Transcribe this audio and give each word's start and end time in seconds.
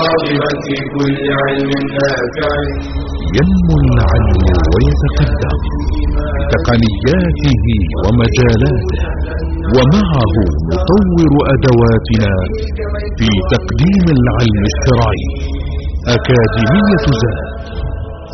راغبا 0.00 0.50
في 0.64 0.76
كل 0.94 1.16
علم 1.44 1.72
نافع. 1.96 2.52
ينمو 3.38 3.74
العلم 3.86 4.44
ويتقدم. 4.72 5.58
بتقنياته 6.38 7.64
ومجالاته. 8.02 9.02
ومعه 9.74 10.34
نطور 10.70 11.32
أدواتنا 11.54 12.32
في 13.18 13.28
تقديم 13.52 14.06
العلم 14.18 14.62
الشرعي. 14.70 15.24
أكاديمية 16.14 17.04
زاد. 17.20 17.46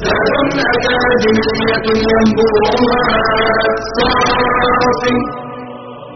زاد 0.04 0.56
أكاديمية 0.76 1.86
ينبوعها 2.10 3.00
صافي. 3.96 5.16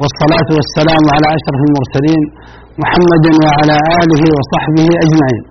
والصلاة 0.00 0.48
والسلام 0.58 1.04
على 1.14 1.26
أشرف 1.38 1.60
المرسلين 1.68 2.22
محمد 2.82 3.24
وعلى 3.44 3.76
آله 4.02 4.22
وصحبه 4.36 4.88
أجمعين. 5.04 5.44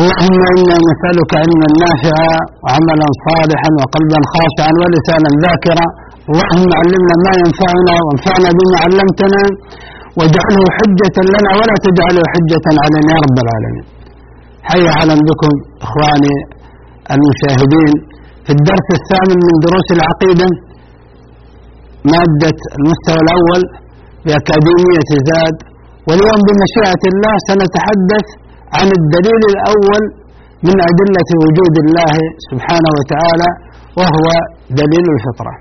اللهم 0.00 0.40
إنا 0.56 0.76
نسألك 0.88 1.30
علما 1.42 1.68
نافعا 1.84 2.34
وعملا 2.64 3.08
صالحا 3.26 3.70
وقلبا 3.80 4.20
خاشعا 4.32 4.72
ولسانا 4.80 5.30
ذاكرا. 5.44 5.86
اللهم 6.30 6.68
علمنا 6.80 7.14
ما 7.26 7.32
ينفعنا 7.42 7.94
وانفعنا 8.04 8.48
بما 8.58 8.76
علمتنا 8.84 9.42
واجعله 10.18 10.62
حجة 10.78 11.16
لنا 11.34 11.50
ولا 11.60 11.76
تجعله 11.86 12.22
حجة 12.32 12.66
علينا 12.84 13.10
يا 13.14 13.20
رب 13.26 13.36
العالمين. 13.44 13.84
حي 14.68 14.82
أهلا 14.96 15.16
بكم 15.28 15.52
إخواني 15.86 16.34
المشاهدين. 17.14 17.92
في 18.46 18.52
الدرس 18.56 18.88
الثامن 19.00 19.38
من 19.48 19.54
دروس 19.66 19.88
العقيدة 19.96 20.48
مادة 22.14 22.58
المستوى 22.78 23.20
الأول 23.26 23.62
بأكاديمية 24.24 25.10
زاد 25.30 25.56
واليوم 26.08 26.40
بمشيئة 26.46 27.02
الله 27.12 27.34
سنتحدث 27.48 28.26
عن 28.78 28.88
الدليل 28.98 29.42
الأول 29.52 30.02
من 30.68 30.76
أدلة 30.90 31.30
وجود 31.44 31.74
الله 31.84 32.14
سبحانه 32.50 32.90
وتعالى 32.98 33.50
وهو 33.98 34.26
دليل 34.80 35.06
الفطرة. 35.16 35.54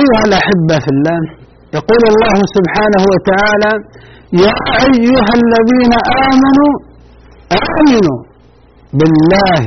أيها 0.00 0.22
الأحبة 0.28 0.74
في 0.84 0.90
الله 0.96 1.20
يقول 1.78 2.02
الله 2.12 2.36
سبحانه 2.56 3.02
وتعالى 3.12 3.72
يا 4.44 4.54
أيها 4.88 5.32
الذين 5.40 5.92
آمنوا 6.30 6.72
آمنوا 7.76 8.18
بالله 8.98 9.64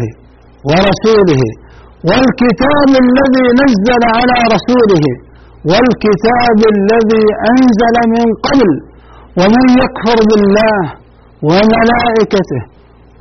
ورسوله 0.70 1.44
والكتاب 2.10 2.90
الذي 3.06 3.46
نزل 3.62 4.04
على 4.18 4.38
رسوله 4.56 5.06
والكتاب 5.72 6.60
الذي 6.76 7.26
أنزل 7.52 7.96
من 8.16 8.28
قبل 8.48 8.70
ومن 9.40 9.66
يكفر 9.82 10.18
بالله 10.30 10.80
وملائكته 11.50 12.62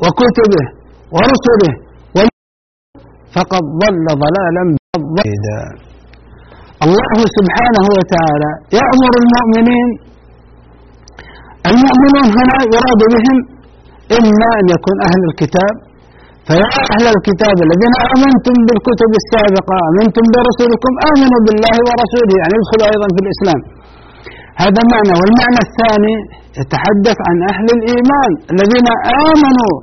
وكتبه 0.02 0.64
ورسله 1.14 1.72
فقد 3.34 3.64
ضل 3.82 4.06
ضلالا 4.24 4.64
بعيدا. 5.16 5.60
الله 6.86 7.16
سبحانه 7.38 7.86
وتعالى 7.98 8.50
يأمر 8.78 9.12
المؤمنين 9.22 9.88
المؤمنون 11.70 12.26
هنا 12.38 12.56
يراد 12.74 13.00
بهم 13.14 13.38
إما 14.18 14.48
أن 14.60 14.64
يكون 14.74 14.96
أهل 15.08 15.22
الكتاب. 15.30 15.74
فيا 16.48 16.68
أهل 16.94 17.06
الكتاب 17.16 17.56
الذين 17.66 17.94
آمنتم 18.12 18.56
بالكتب 18.66 19.10
السابقة 19.22 19.74
آمنتم 19.90 20.24
برسولكم 20.34 20.92
آمنوا 21.10 21.40
بالله 21.46 21.76
ورسوله 21.88 22.34
يعني 22.42 22.54
ادخلوا 22.60 22.86
أيضا 22.92 23.08
في 23.14 23.20
الإسلام. 23.24 23.60
هذا 24.62 24.82
معنى. 24.92 25.12
والمعنى 25.20 25.60
الثاني 25.66 26.14
يتحدث 26.60 27.18
عن 27.28 27.36
أهل 27.52 27.66
الإيمان 27.78 28.30
الذين 28.52 28.88
آمنوا 29.30 29.74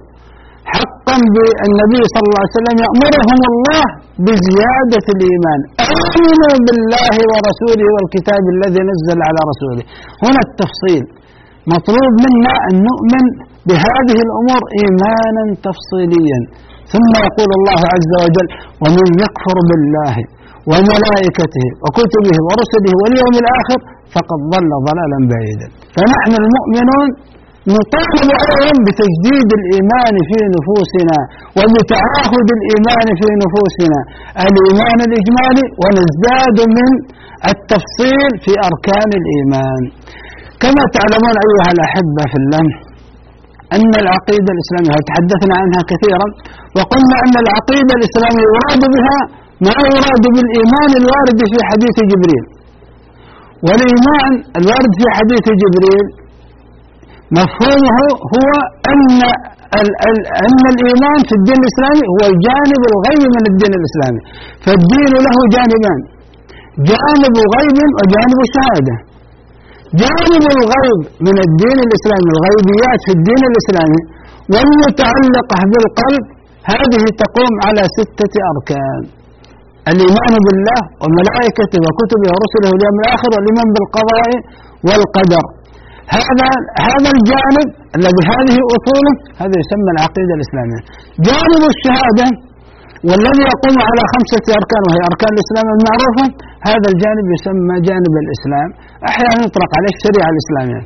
حقا 0.74 1.18
بالنبي 1.34 2.02
صلى 2.14 2.26
الله 2.30 2.44
عليه 2.44 2.58
وسلم 2.60 2.78
يأمرهم 2.86 3.42
الله 3.52 3.84
بزيادة 4.26 5.06
الإيمان. 5.16 5.60
آمنوا 5.86 6.56
بالله 6.66 7.16
ورسوله 7.32 7.88
والكتاب 7.96 8.44
الذي 8.56 8.82
نزل 8.92 9.20
على 9.28 9.40
رسوله. 9.52 9.84
هنا 10.24 10.42
التفصيل. 10.48 11.04
مطلوب 11.74 12.14
منا 12.26 12.54
أن 12.68 12.76
نؤمن 12.90 13.26
بهذه 13.70 14.18
الأمور 14.28 14.62
إيمانا 14.80 15.44
تفصيليا. 15.68 16.40
ثم 16.94 17.12
يقول 17.28 17.50
الله 17.60 17.82
عز 17.94 18.14
وجل 18.24 18.48
ومن 18.84 19.08
يكفر 19.24 19.58
بالله 19.70 20.16
وملائكته 20.72 21.68
وكتبه 21.84 22.38
ورسله 22.48 22.94
واليوم 23.02 23.36
الآخر 23.44 23.80
فقد 24.16 24.40
ضل 24.54 24.72
ضلالا 24.88 25.20
بعيدا. 25.32 25.68
فنحن 25.96 26.34
المؤمنون 26.44 27.08
نطالب 27.76 28.30
أيضا 28.46 28.74
بتجديد 28.86 29.50
الإيمان 29.60 30.16
في 30.30 30.38
نفوسنا 30.56 31.18
وبتعاهد 31.58 32.48
الإيمان 32.58 33.08
في 33.20 33.28
نفوسنا. 33.44 34.00
الإيمان 34.50 35.00
الإجمالي 35.08 35.66
ونزداد 35.82 36.58
من 36.78 36.90
التفصيل 37.52 38.32
في 38.44 38.52
أركان 38.70 39.10
الإيمان. 39.22 39.82
كما 40.64 40.84
تعلمون 40.98 41.36
أيها 41.48 41.70
الأحبة 41.76 42.24
في 42.32 42.38
الله 42.44 42.66
أن 43.76 43.92
العقيدة 44.04 44.50
الإسلامية 44.56 44.98
تحدثنا 45.10 45.54
عنها 45.62 45.82
كثيرا؟ 45.92 46.28
وقلنا 46.78 47.16
أن 47.26 47.36
العقيدة 47.44 47.94
الإسلامية 48.00 48.44
يراد 48.50 48.84
بها 48.96 49.18
ما 49.68 49.78
يراد 49.96 50.24
بالإيمان 50.36 50.92
الوارد 51.02 51.40
في 51.52 51.58
حديث 51.70 51.98
جبريل. 52.12 52.46
والإيمان 53.68 54.32
الوارد 54.60 54.92
في 55.00 55.06
حديث 55.18 55.46
جبريل 55.64 56.06
مفهومه 57.40 57.98
هو 58.34 58.50
أن 58.92 59.02
أن 60.48 60.62
الإيمان 60.74 61.20
في 61.28 61.34
الدين 61.40 61.60
الإسلامي 61.64 62.06
هو 62.14 62.22
الجانب 62.34 62.82
الغيبي 62.92 63.28
من 63.38 63.44
الدين 63.52 63.74
الإسلامي. 63.80 64.22
فالدين 64.64 65.14
له 65.26 65.36
جانبان 65.56 66.00
جانب 66.90 67.36
غيب 67.56 67.78
وجانب 68.00 68.40
شهادة. 68.56 68.96
جانب 70.00 70.44
الغيب 70.56 71.00
من 71.28 71.36
الدين 71.46 71.78
الإسلامي 71.88 72.30
الغيبيات 72.36 73.00
في 73.08 73.12
الدين 73.18 73.44
الإسلامي 73.52 74.02
والمتعلقة 74.54 75.60
بالقلب 75.72 76.24
هذه 76.72 77.04
تقوم 77.24 77.54
على 77.66 77.84
ستة 77.98 78.34
أركان. 78.52 79.02
الإيمان 79.92 80.34
بالله 80.46 80.82
وملائكته 81.02 81.80
وكتبه 81.86 82.28
ورسله 82.34 82.68
واليوم 82.72 82.96
الآخر 83.04 83.30
والإيمان 83.36 83.68
بالقضاء 83.76 84.30
والقدر. 84.88 85.46
هذا 86.18 86.48
هذا 86.88 87.10
الجانب 87.18 87.68
الذي 87.98 88.22
هذه 88.34 88.58
أصوله 88.76 89.14
هذا 89.42 89.56
يسمى 89.64 89.90
العقيدة 89.96 90.34
الإسلامية. 90.38 90.82
جانب 91.28 91.62
الشهادة 91.74 92.28
والذي 93.10 93.44
يقوم 93.54 93.78
على 93.90 94.04
خمسة 94.14 94.46
أركان 94.60 94.82
وهي 94.88 95.02
أركان 95.12 95.32
الإسلام 95.38 95.68
المعروفة 95.76 96.26
هذا 96.70 96.88
الجانب 96.94 97.26
يسمى 97.36 97.76
جانب 97.90 98.14
الإسلام. 98.24 98.70
أحيانا 99.10 99.42
يطلق 99.48 99.72
عليه 99.78 99.94
الشريعة 99.98 100.30
الإسلامية. 100.34 100.82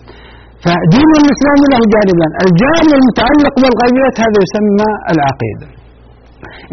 فدين 0.64 1.12
الإسلام 1.24 1.60
له 1.72 1.82
جانبان. 1.94 2.32
الجانب 2.46 2.92
المتعلق 3.00 3.54
بالغيبيات 3.62 4.16
هذا 4.24 4.38
يسمى 4.46 4.90
العقيدة. 5.14 5.68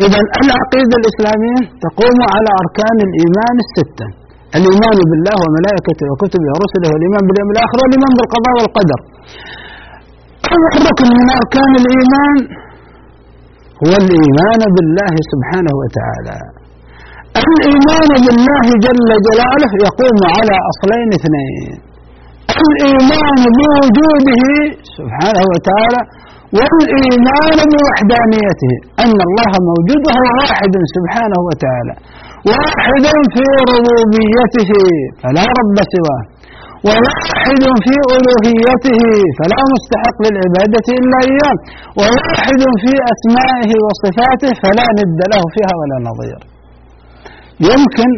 إذا 0.06 0.18
العقيدة 0.44 0.94
الإسلامية 1.00 1.60
تقوم 1.86 2.18
على 2.34 2.50
أركان 2.62 2.96
الإيمان 3.08 3.56
الستة. 3.64 4.06
الإيمان 4.58 4.98
بالله 5.10 5.36
وملائكته 5.44 6.04
وكتبه 6.12 6.48
ورسله 6.54 6.88
والإيمان 6.92 7.22
باليوم 7.28 7.48
الآخر 7.54 7.76
والإيمان 7.82 8.12
بالقضاء 8.18 8.54
والقدر. 8.58 9.00
أول 10.54 10.72
ركن 10.88 11.08
من 11.18 11.28
أركان 11.40 11.72
الإيمان 11.82 12.36
هو 13.82 13.92
الإيمان 14.02 14.60
بالله 14.74 15.14
سبحانه 15.32 15.74
وتعالى. 15.82 16.36
الإيمان 17.42 18.10
بالله 18.24 18.66
جل 18.86 19.10
جلاله 19.26 19.70
يقوم 19.86 20.18
على 20.36 20.54
أصلين 20.70 21.08
اثنين. 21.18 21.78
الإيمان 22.64 23.40
بوجوده 23.56 24.44
سبحانه 24.96 25.44
وتعالى 25.52 26.00
والإيمان 26.56 27.58
بوحدانيته 27.72 28.72
أن 29.04 29.16
الله 29.28 29.52
موجود 29.70 30.02
وهو 30.08 30.26
واحد 30.40 30.74
سبحانه 30.96 31.40
وتعالى. 31.48 31.94
واحد 32.52 33.04
في 33.34 33.44
ربوبيته 33.72 34.70
فلا 35.22 35.44
رب 35.60 35.76
سواه. 35.94 36.22
وواحد 36.88 37.62
في 37.84 37.96
ألوهيته 38.16 39.02
فلا 39.38 39.60
مستحق 39.74 40.18
للعبادة 40.26 40.86
إلا 41.00 41.18
إياه. 41.30 41.56
وواحد 41.98 42.62
في 42.82 42.92
أسمائه 43.14 43.72
وصفاته 43.86 44.50
فلا 44.62 44.86
ند 44.98 45.20
له 45.32 45.42
فيها 45.54 45.74
ولا 45.80 45.96
نظير. 46.08 46.40
يمكن 47.70 48.10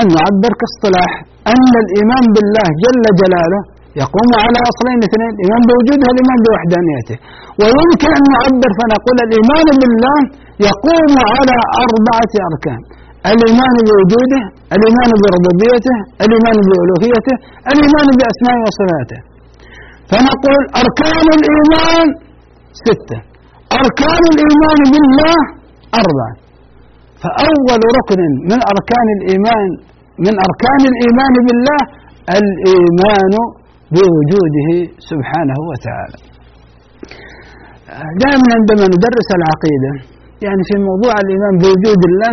أن 0.00 0.06
نعبر 0.16 0.52
كاصطلاح 0.60 1.12
أن 1.54 1.72
الإيمان 1.84 2.24
بالله 2.34 2.68
جل 2.84 3.04
جلاله 3.20 3.60
يقوم 4.02 4.30
على 4.44 4.58
أصلين 4.70 5.00
اثنين 5.08 5.30
الإيمان 5.34 5.62
بوجوده 5.68 6.06
الإيمان 6.12 6.38
بوحدانيته. 6.44 7.16
ويمكن 7.60 8.10
أن 8.18 8.24
نعبر 8.34 8.70
فنقول 8.78 9.16
الإيمان 9.26 9.66
بالله 9.80 10.18
يقوم 10.68 11.12
على 11.34 11.56
أربعة 11.84 12.32
أركان. 12.50 12.80
الإيمان 13.28 13.74
بوجوده 13.86 14.42
الإيمان 14.76 15.10
بربوبيته 15.22 15.96
الإيمان 16.24 16.56
بألوهيته 16.68 17.36
الإيمان 17.72 18.06
بأسمائه 18.18 18.60
وصفاته. 18.66 19.20
فنقول 20.10 20.62
أركان 20.82 21.26
الإيمان 21.38 22.06
ستة. 22.84 23.18
أركان 23.80 24.22
الإيمان 24.34 24.78
بالله 24.92 25.38
أربعة. 26.00 26.32
فأول 27.22 27.82
ركن 27.98 28.20
من 28.50 28.58
أركان 28.72 29.06
الإيمان 29.18 29.66
من 30.26 30.34
أركان 30.46 30.82
الإيمان 30.92 31.34
بالله 31.46 31.80
الإيمان 32.38 33.32
بوجوده 33.94 34.68
سبحانه 35.10 35.58
وتعالى. 35.70 36.18
دائما 38.22 38.48
عندما 38.58 38.84
ندرس 38.94 39.28
العقيدة 39.38 39.92
يعني 40.46 40.62
في 40.68 40.74
موضوع 40.88 41.14
الإيمان 41.24 41.54
بوجود 41.62 42.00
الله 42.10 42.32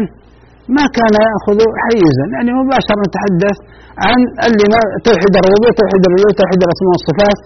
ما 0.76 0.86
كان 0.98 1.16
يأخذ 1.28 1.60
حيزا 1.86 2.26
يعني 2.36 2.52
مباشرة 2.60 3.00
نتحدث 3.06 3.58
عن 4.06 4.20
الإيمان 4.48 4.86
توحيد 5.08 5.34
الربوبية 5.40 5.74
توحيد 5.82 6.02
الألوهية 6.08 6.36
توحيد 6.42 6.60
الأسماء 6.66 6.92
والصفات. 6.94 7.40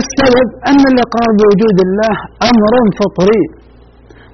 السبب 0.00 0.46
أن 0.70 0.82
الإقرار 0.92 1.30
بوجود 1.38 1.78
الله 1.86 2.16
أمر 2.50 2.72
فطري 3.00 3.42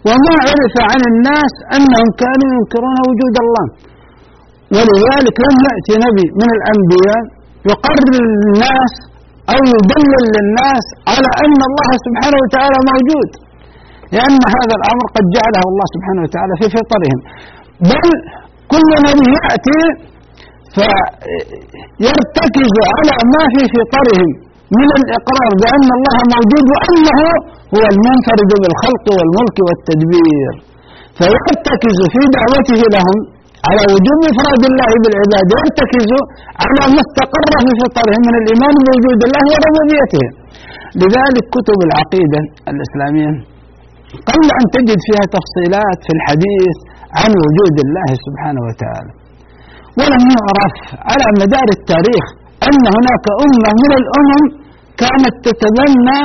وما 0.09 0.35
عرف 0.49 0.75
عن 0.91 1.01
الناس 1.13 1.53
أنهم 1.77 2.09
كانوا 2.23 2.49
ينكرون 2.57 2.99
وجود 3.11 3.37
الله. 3.45 3.67
ولذلك 4.77 5.37
لم 5.47 5.57
يأتي 5.67 5.95
نبي 6.07 6.27
من 6.41 6.49
الأنبياء 6.57 7.23
يقرر 7.71 8.07
للناس 8.17 8.95
أو 9.53 9.61
يدلل 9.75 10.25
للناس 10.37 10.85
على 11.13 11.31
أن 11.45 11.61
الله 11.71 11.91
سبحانه 12.07 12.39
وتعالى 12.45 12.79
موجود 12.91 13.31
لأن 14.15 14.41
هذا 14.57 14.75
الأمر 14.81 15.05
قد 15.17 15.25
جعله 15.37 15.65
الله 15.71 15.87
سبحانه 15.95 16.21
وتعالى 16.27 16.55
في 16.61 16.67
فطرهم. 16.77 17.21
بل 17.89 18.09
كل 18.73 18.91
نبي 19.07 19.27
يأتي 19.37 19.81
فيرتكز 22.01 22.75
على 22.97 23.17
ما 23.33 23.43
في 23.55 23.63
فطرهم 23.75 24.31
من 24.79 24.89
الإقرار 25.01 25.51
بأن 25.63 25.89
الله 25.99 26.19
موجود 26.35 26.65
وأنه 26.73 27.19
هو 27.75 27.85
المنفرد 27.95 28.51
بالخلق 28.63 29.05
والملك 29.17 29.57
والتدبير. 29.67 30.53
فيرتكز 31.19 31.99
في 32.15 32.23
دعوته 32.37 32.81
لهم 32.97 33.19
على 33.69 33.83
وجوب 33.93 34.21
إفراد 34.33 34.63
الله 34.71 34.91
بالعباد 35.03 35.47
يرتكز 35.57 36.11
على 36.63 36.83
ما 36.95 37.01
استقر 37.07 37.45
في 37.65 37.73
فطرهم 37.83 38.23
من 38.29 38.35
الإيمان 38.41 38.75
بوجود 38.87 39.21
الله 39.29 39.45
وربوبيته. 39.53 40.25
لذلك 41.01 41.45
كتب 41.57 41.79
العقيدة 41.89 42.41
الإسلامية 42.73 43.33
قل 44.29 44.43
أن 44.59 44.65
تجد 44.77 44.99
فيها 45.07 45.25
تفصيلات 45.37 45.99
في 46.07 46.13
الحديث 46.19 46.77
عن 47.19 47.31
وجود 47.45 47.77
الله 47.87 48.09
سبحانه 48.27 48.63
وتعالى. 48.69 49.13
ولم 49.99 50.25
يعرف 50.37 50.75
على 51.11 51.27
مدار 51.43 51.69
التاريخ 51.79 52.25
أن 52.69 52.83
هناك 52.97 53.27
أمة 53.45 53.71
من 53.83 53.93
الأمم 54.01 54.43
كانت 55.03 55.35
تتبنى 55.47 56.21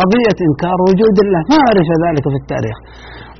قضية 0.00 0.38
إنكار 0.48 0.78
وجود 0.88 1.16
الله. 1.24 1.40
ما 1.52 1.58
عرف 1.68 1.88
ذلك 2.04 2.24
في 2.32 2.38
التاريخ. 2.42 2.76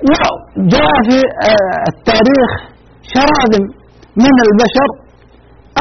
وجاء 0.08 0.94
في 1.08 1.18
آه، 1.50 1.80
التاريخ 1.92 2.50
شراذم 3.14 3.64
من 4.24 4.34
البشر 4.46 4.88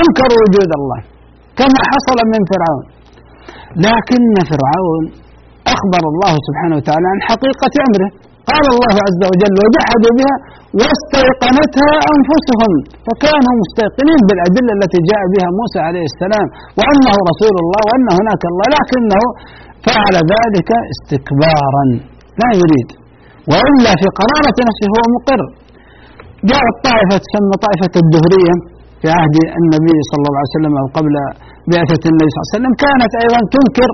أنكروا 0.01 0.39
وجود 0.44 0.71
الله 0.80 1.00
كما 1.60 1.80
حصل 1.92 2.18
من 2.33 2.42
فرعون. 2.51 2.86
لكن 3.88 4.24
فرعون 4.51 5.04
أخبر 5.75 6.04
الله 6.12 6.33
سبحانه 6.48 6.75
وتعالى 6.80 7.07
عن 7.13 7.19
حقيقة 7.30 7.74
أمره. 7.88 8.10
قال 8.52 8.66
الله 8.74 8.96
عز 9.06 9.22
وجل 9.32 9.56
وجحدوا 9.64 10.14
بها 10.20 10.36
واستيقنتها 10.80 11.94
أنفسهم 12.14 12.72
فكانوا 13.08 13.54
مستيقنين 13.62 14.22
بالأدلة 14.28 14.72
التي 14.78 15.00
جاء 15.10 15.24
بها 15.34 15.48
موسى 15.60 15.80
عليه 15.88 16.06
السلام 16.12 16.48
وأنه 16.78 17.16
رسول 17.32 17.56
الله 17.64 17.82
وأن 17.88 18.08
هناك 18.20 18.44
الله 18.52 18.68
لكنه 18.78 19.24
فعل 19.88 20.16
ذلك 20.34 20.70
استكبارا 20.94 21.84
لا 22.42 22.50
يريد. 22.62 22.90
وإلا 23.52 23.92
في 24.00 24.08
قرارة 24.20 24.58
نفسه 24.68 24.88
هو 24.96 25.02
مقر. 25.16 25.42
جاءت 26.50 26.76
طائفة 26.88 27.16
تسمى 27.26 27.56
طائفة 27.66 27.94
الدهرية 28.04 28.56
في 29.02 29.08
عهد 29.18 29.36
النبي 29.60 29.98
صلى 30.10 30.26
الله 30.30 30.42
عليه 30.42 30.56
وسلم 30.58 30.74
أو 30.82 30.86
قبل 30.98 31.14
بعثة 31.74 32.04
النبي 32.12 32.30
صلى 32.32 32.40
الله 32.40 32.50
عليه 32.50 32.58
وسلم 32.58 32.74
كانت 32.86 33.12
أيضا 33.24 33.40
تنكر 33.56 33.90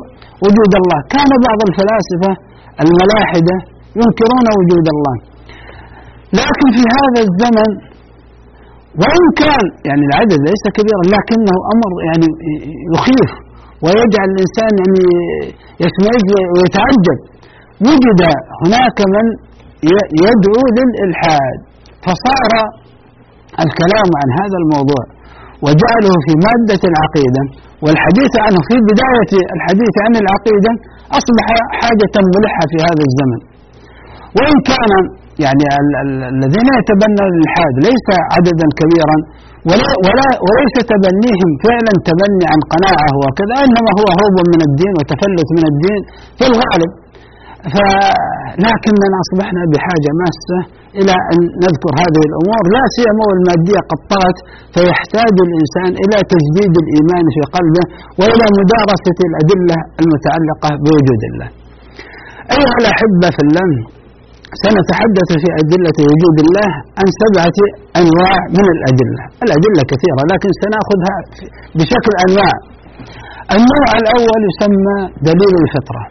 وجود 0.45 0.71
الله. 0.81 0.99
كان 1.15 1.31
بعض 1.47 1.59
الفلاسفة 1.69 2.31
الملاحدة 2.83 3.55
ينكرون 4.01 4.47
وجود 4.59 4.85
الله. 4.95 5.15
لكن 6.39 6.67
في 6.75 6.83
هذا 6.97 7.19
الزمن 7.27 7.71
وإن 9.01 9.23
كان 9.41 9.63
يعني 9.89 10.03
العدد 10.09 10.39
ليس 10.49 10.63
كبيرا 10.77 11.03
لكنه 11.15 11.55
أمر 11.73 11.91
يعني 12.09 12.27
يخيف 12.95 13.29
ويجعل 13.83 14.27
الإنسان 14.33 14.71
يعني 14.81 15.03
يشمئز 15.83 16.27
ويتعجب. 16.53 17.19
وجد 17.89 18.21
هناك 18.61 18.97
من 19.15 19.25
يدعو 20.25 20.61
للإلحاد. 20.77 21.57
فصار 22.05 22.51
الكلام 23.65 24.09
عن 24.19 24.29
هذا 24.39 24.57
الموضوع 24.63 25.03
وجعله 25.65 26.13
في 26.25 26.33
مادة 26.45 26.81
العقيدة 26.91 27.43
والحديث 27.83 28.33
عنه 28.45 28.59
في 28.69 28.75
بداية 28.89 29.31
الحديث 29.55 29.93
عن 30.05 30.13
العقيدة 30.23 30.71
أصبح 31.19 31.45
حاجة 31.79 32.15
ملحة 32.35 32.63
في 32.71 32.77
هذا 32.87 33.03
الزمن. 33.09 33.39
وإن 34.37 34.57
كان 34.69 34.91
يعني 35.45 35.65
الذين 36.35 36.67
يتبنون 36.79 37.27
الإلحاد 37.33 37.73
ليس 37.87 38.07
عددا 38.33 38.67
كبيرا 38.79 39.17
ولا, 39.69 39.89
ولا 40.05 40.27
وليس 40.47 40.75
تبنيهم 40.91 41.49
فعلا 41.65 41.93
تبني 42.09 42.45
عن 42.51 42.59
قناعة 42.73 43.11
وكذا 43.23 43.55
إنما 43.65 43.91
هو 43.99 44.07
هروب 44.17 44.37
من 44.53 44.61
الدين 44.69 44.93
وتفلت 44.97 45.49
من 45.57 45.63
الدين 45.71 46.01
في 46.37 46.45
الغالب. 46.51 46.91
لكننا 48.65 49.17
أصبحنا 49.25 49.61
بحاجة 49.71 50.09
ماسة 50.21 50.59
إلى 50.99 51.15
أن 51.31 51.39
نذكر 51.65 51.93
هذه 52.03 52.21
الأمور 52.29 52.63
لا 52.75 52.83
سيما 52.97 53.23
والمادية 53.29 53.79
قد 53.89 53.99
طغت 54.13 54.37
فيحتاج 54.75 55.35
الإنسان 55.47 55.91
إلى 56.03 56.17
تجديد 56.33 56.73
الإيمان 56.83 57.25
في 57.35 57.41
قلبه 57.55 57.85
وإلى 58.19 58.45
مدارسة 58.59 59.19
الأدلة 59.29 59.77
المتعلقة 60.01 60.69
بوجود 60.83 61.21
الله. 61.29 61.49
أيها 62.55 62.75
الأحبة 62.81 63.27
في 63.35 63.41
الله 63.47 63.71
سنتحدث 64.63 65.29
في 65.41 65.49
أدلة 65.61 65.97
وجود 66.09 66.37
الله 66.45 66.71
عن 66.99 67.07
سبعة 67.21 67.57
أنواع 68.01 68.35
من 68.57 68.65
الأدلة. 68.75 69.23
الأدلة 69.45 69.81
كثيرة 69.91 70.21
لكن 70.31 70.49
سنأخذها 70.63 71.17
بشكل 71.77 72.13
أنواع. 72.25 72.55
النوع 73.55 73.89
الأول 74.01 74.41
يسمى 74.49 74.97
دليل 75.29 75.53
الفطرة. 75.63 76.03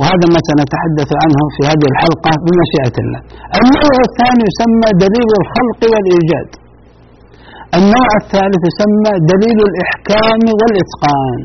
وهذا 0.00 0.26
ما 0.34 0.40
سنتحدث 0.50 1.10
عنه 1.22 1.40
في 1.54 1.60
هذه 1.70 1.86
الحلقة 1.92 2.32
بمشيئة 2.44 2.96
الله. 3.02 3.20
النوع 3.60 3.96
الثاني 4.08 4.42
يسمى 4.50 4.88
دليل 5.04 5.30
الخلق 5.40 5.80
والإيجاد. 5.92 6.50
النوع 7.78 8.10
الثالث 8.22 8.62
يسمى 8.70 9.12
دليل 9.32 9.58
الإحكام 9.70 10.42
والإتقان. 10.58 11.40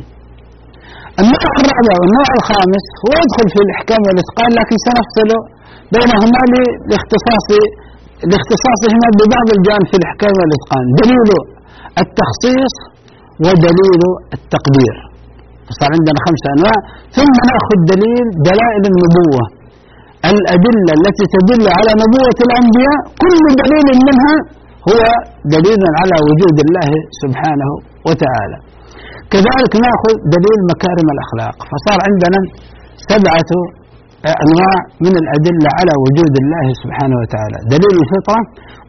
النوع 1.22 1.52
الرابع 1.60 1.96
والنوع 2.02 2.30
الخامس 2.40 2.86
هو 3.04 3.12
يدخل 3.24 3.48
في 3.54 3.60
الإحكام 3.66 4.02
والإتقان 4.08 4.52
لكن 4.60 4.76
سنفصل 4.88 5.30
بينهما 5.94 6.42
لاختصاص 6.90 7.48
لاختصاصهما 8.32 9.08
ببعض 9.18 9.48
الجانب 9.58 9.88
في 9.92 9.98
الإحكام 10.02 10.34
والإتقان. 10.40 10.86
دليل 11.02 11.30
التخصيص 12.04 12.76
ودليل 13.46 14.02
التقدير. 14.38 14.96
فصار 15.68 15.90
عندنا 15.98 16.20
خمسة 16.26 16.48
أنواع. 16.56 16.78
ثم 17.18 17.36
نأخذ 17.50 17.80
دليل 17.94 18.26
دلائل 18.50 18.84
النبوة. 18.92 19.44
الأدلة 20.34 20.92
التي 21.00 21.26
تدل 21.36 21.66
على 21.78 21.92
نبوة 22.04 22.40
الأنبياء 22.48 23.00
كل 23.24 23.44
دليل 23.62 23.88
منها 24.08 24.36
هو 24.90 25.02
دليل 25.56 25.82
على 26.00 26.16
وجود 26.28 26.58
الله 26.66 26.90
سبحانه 27.22 27.70
وتعالى. 28.08 28.58
كذلك 29.34 29.74
نأخذ 29.86 30.16
دليل 30.36 30.60
مكارم 30.72 31.08
الأخلاق. 31.16 31.56
فصار 31.72 32.00
عندنا 32.08 32.40
سبعة 33.12 33.52
أنواع 34.46 34.78
من 35.06 35.14
الأدلة 35.22 35.70
على 35.80 35.94
وجود 36.04 36.34
الله 36.44 36.66
سبحانه 36.84 37.18
وتعالى. 37.22 37.58
دليل 37.74 37.96
الفطرة 38.04 38.42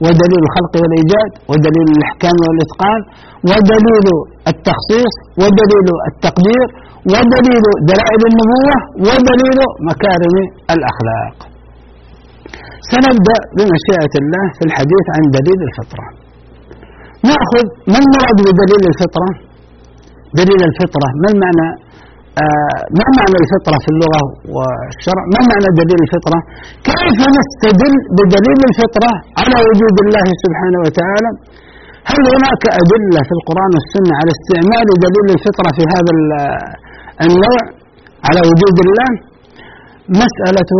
ودليل 0.04 0.42
الخلق 0.46 0.72
والإيجاد 0.82 1.30
ودليل 1.50 1.88
الإحكام 1.96 2.36
والإتقان 2.46 3.00
ودليل 3.48 4.06
التخصيص 4.52 5.14
ودليل 5.40 5.88
التقدير 6.10 6.66
ودليل 7.12 7.64
دلائل 7.90 8.22
النبوة 8.30 8.76
ودليل 9.06 9.58
مكارم 9.90 10.36
الأخلاق. 10.74 11.36
سنبدأ 12.92 13.38
بمشيئة 13.56 14.14
الله 14.22 14.44
في 14.56 14.62
الحديث 14.68 15.04
عن 15.16 15.22
دليل 15.38 15.60
الفطرة. 15.68 16.06
نأخذ 17.30 17.66
ما 17.92 17.98
المراد 18.04 18.38
بدليل 18.48 18.84
الفطرة؟ 18.92 19.30
دليل 20.40 20.60
الفطرة 20.70 21.08
ما 21.22 21.28
المعنى؟ 21.34 21.68
ما 22.98 23.06
معنى 23.18 23.36
الفطرة 23.44 23.76
في 23.84 23.90
اللغة 23.94 24.22
والشرع؟ 24.54 25.22
ما 25.34 25.40
معنى 25.50 25.68
دليل 25.80 26.00
الفطرة؟ 26.06 26.38
كيف 26.88 27.18
نستدل 27.38 27.94
بدليل 28.18 28.60
الفطرة 28.70 29.12
على 29.40 29.56
وجود 29.68 29.96
الله 30.04 30.26
سبحانه 30.44 30.78
وتعالى؟ 30.86 31.30
هل 32.10 32.22
هناك 32.34 32.62
أدلة 32.82 33.20
في 33.28 33.34
القرآن 33.38 33.70
والسنة 33.76 34.12
على 34.20 34.30
استعمال 34.36 34.86
دليل 35.06 35.28
الفطرة 35.36 35.68
في 35.76 35.82
هذا 35.94 36.12
النوع 37.26 37.60
على 38.28 38.40
وجود 38.50 38.76
الله؟ 38.84 39.10
مسألة 40.22 40.70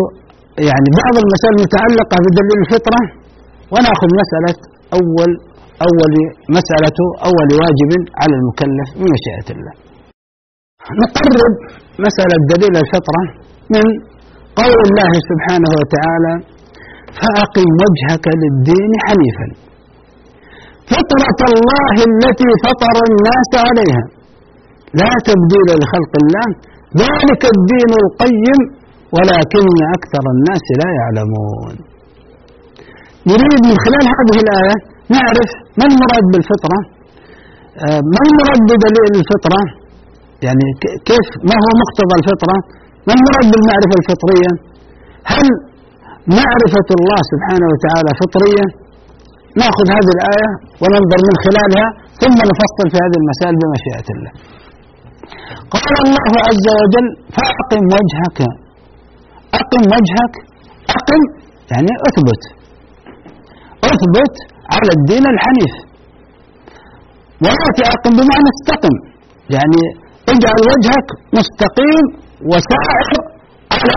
يعني 0.68 0.88
بعض 1.00 1.14
المسائل 1.24 1.52
المتعلقة 1.56 2.16
بدليل 2.26 2.58
الفطرة 2.64 3.02
ونأخذ 3.72 4.10
مسألة 4.22 4.56
أول 4.98 5.30
أول 5.86 6.12
مسألة 6.58 6.98
أول 7.28 7.48
واجب 7.60 7.90
على 8.20 8.34
المكلف 8.38 8.88
من 9.00 9.08
مشيئة 9.16 9.48
الله. 9.56 9.74
نقرب 11.02 11.52
مسألة 12.06 12.36
دليل 12.52 12.74
الفطرة 12.84 13.22
من 13.74 13.84
قول 14.60 14.78
الله 14.88 15.12
سبحانه 15.30 15.70
وتعالى 15.80 16.34
فأقم 17.20 17.68
وجهك 17.82 18.26
للدين 18.42 18.92
حنيفا 19.06 19.48
فطرة 20.92 21.40
الله 21.52 21.94
التي 22.10 22.50
فطر 22.64 22.96
الناس 23.10 23.50
عليها. 23.66 24.04
لا 25.02 25.12
تبديل 25.28 25.68
لخلق 25.80 26.12
الله 26.22 26.48
ذلك 27.04 27.42
الدين 27.54 27.90
القيم 28.02 28.58
ولكن 29.16 29.66
أكثر 29.96 30.24
الناس 30.34 30.64
لا 30.80 30.88
يعلمون. 31.00 31.74
نريد 33.30 33.60
من 33.70 33.76
خلال 33.84 34.04
هذه 34.14 34.36
الآية 34.44 34.76
نعرف 35.14 35.50
ما 35.78 35.84
المراد 35.90 36.24
بالفطرة؟ 36.32 36.78
آه، 37.84 38.00
ما 38.14 38.20
المراد 38.28 38.60
بدليل 38.70 39.12
الفطرة؟ 39.22 39.62
يعني 40.44 40.64
كيف؟ 41.08 41.26
ما 41.48 41.56
هو 41.64 41.70
مقتضى 41.82 42.14
الفطرة؟ 42.20 42.56
ما 43.06 43.12
المراد 43.18 43.46
بالمعرفة 43.52 43.94
الفطرية؟ 44.00 44.50
هل 45.32 45.46
معرفة 46.38 46.88
الله 46.98 47.20
سبحانه 47.32 47.66
وتعالى 47.72 48.10
فطرية؟ 48.22 48.66
نأخذ 49.60 49.86
هذه 49.96 50.10
الآية 50.16 50.50
وننظر 50.82 51.18
من 51.28 51.36
خلالها 51.44 51.86
ثم 52.22 52.38
نفصل 52.50 52.86
في 52.92 52.96
هذه 53.04 53.16
المسائل 53.22 53.54
بمشيئة 53.60 54.08
الله. 54.14 54.32
قال 55.74 55.94
الله 56.06 56.32
عز 56.48 56.66
وجل 56.80 57.06
فأقم 57.36 57.84
وجهك. 57.96 58.38
أقم 59.60 59.82
وجهك. 59.94 60.34
أقم 60.98 61.22
يعني 61.72 61.92
أثبت. 62.08 62.42
أثبت 63.92 64.34
على 64.74 64.90
الدين 64.98 65.24
الحنيف. 65.34 65.74
ويأتي 67.42 67.82
أقم 67.94 68.12
بمعنى 68.18 68.48
استقم. 68.56 68.94
يعني 69.56 69.82
اجعل 70.32 70.60
وجهك 70.72 71.08
مستقيم 71.38 72.04
وسائر 72.50 73.10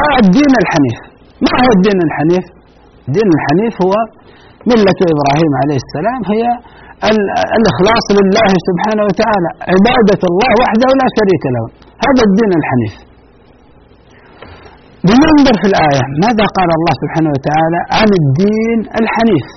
على 0.01 0.17
الدين 0.25 0.53
الحنيف. 0.63 0.99
ما 1.43 1.51
هو 1.63 1.69
الدين 1.77 1.99
الحنيف؟ 2.07 2.45
الدين 3.07 3.29
الحنيف 3.37 3.73
هو 3.85 3.93
ملة 4.71 4.99
إبراهيم 5.13 5.51
عليه 5.61 5.79
السلام 5.85 6.21
هي 6.33 6.43
الإخلاص 7.57 8.05
لله 8.17 8.51
سبحانه 8.69 9.03
وتعالى 9.09 9.49
عبادة 9.73 10.21
الله 10.31 10.51
وحده 10.61 10.89
لا 11.01 11.07
شريك 11.17 11.43
له. 11.55 11.63
هذا 12.05 12.21
الدين 12.29 12.51
الحنيف. 12.59 12.95
لننظر 15.07 15.55
في 15.61 15.67
الآية. 15.71 16.03
ماذا 16.25 16.45
قال 16.57 16.69
الله 16.77 16.93
سبحانه 17.03 17.29
وتعالى 17.35 17.79
عن 17.99 18.09
الدين 18.21 18.79
الحنيف؟ 19.01 19.47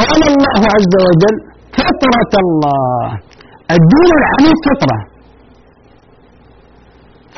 قال 0.00 0.20
الله 0.32 0.60
عز 0.74 0.94
وجل 1.08 1.36
فطرة 1.78 2.32
الله. 2.44 3.06
الدين 3.70 4.10
الحنيف 4.20 4.56
فطرة. 4.68 4.98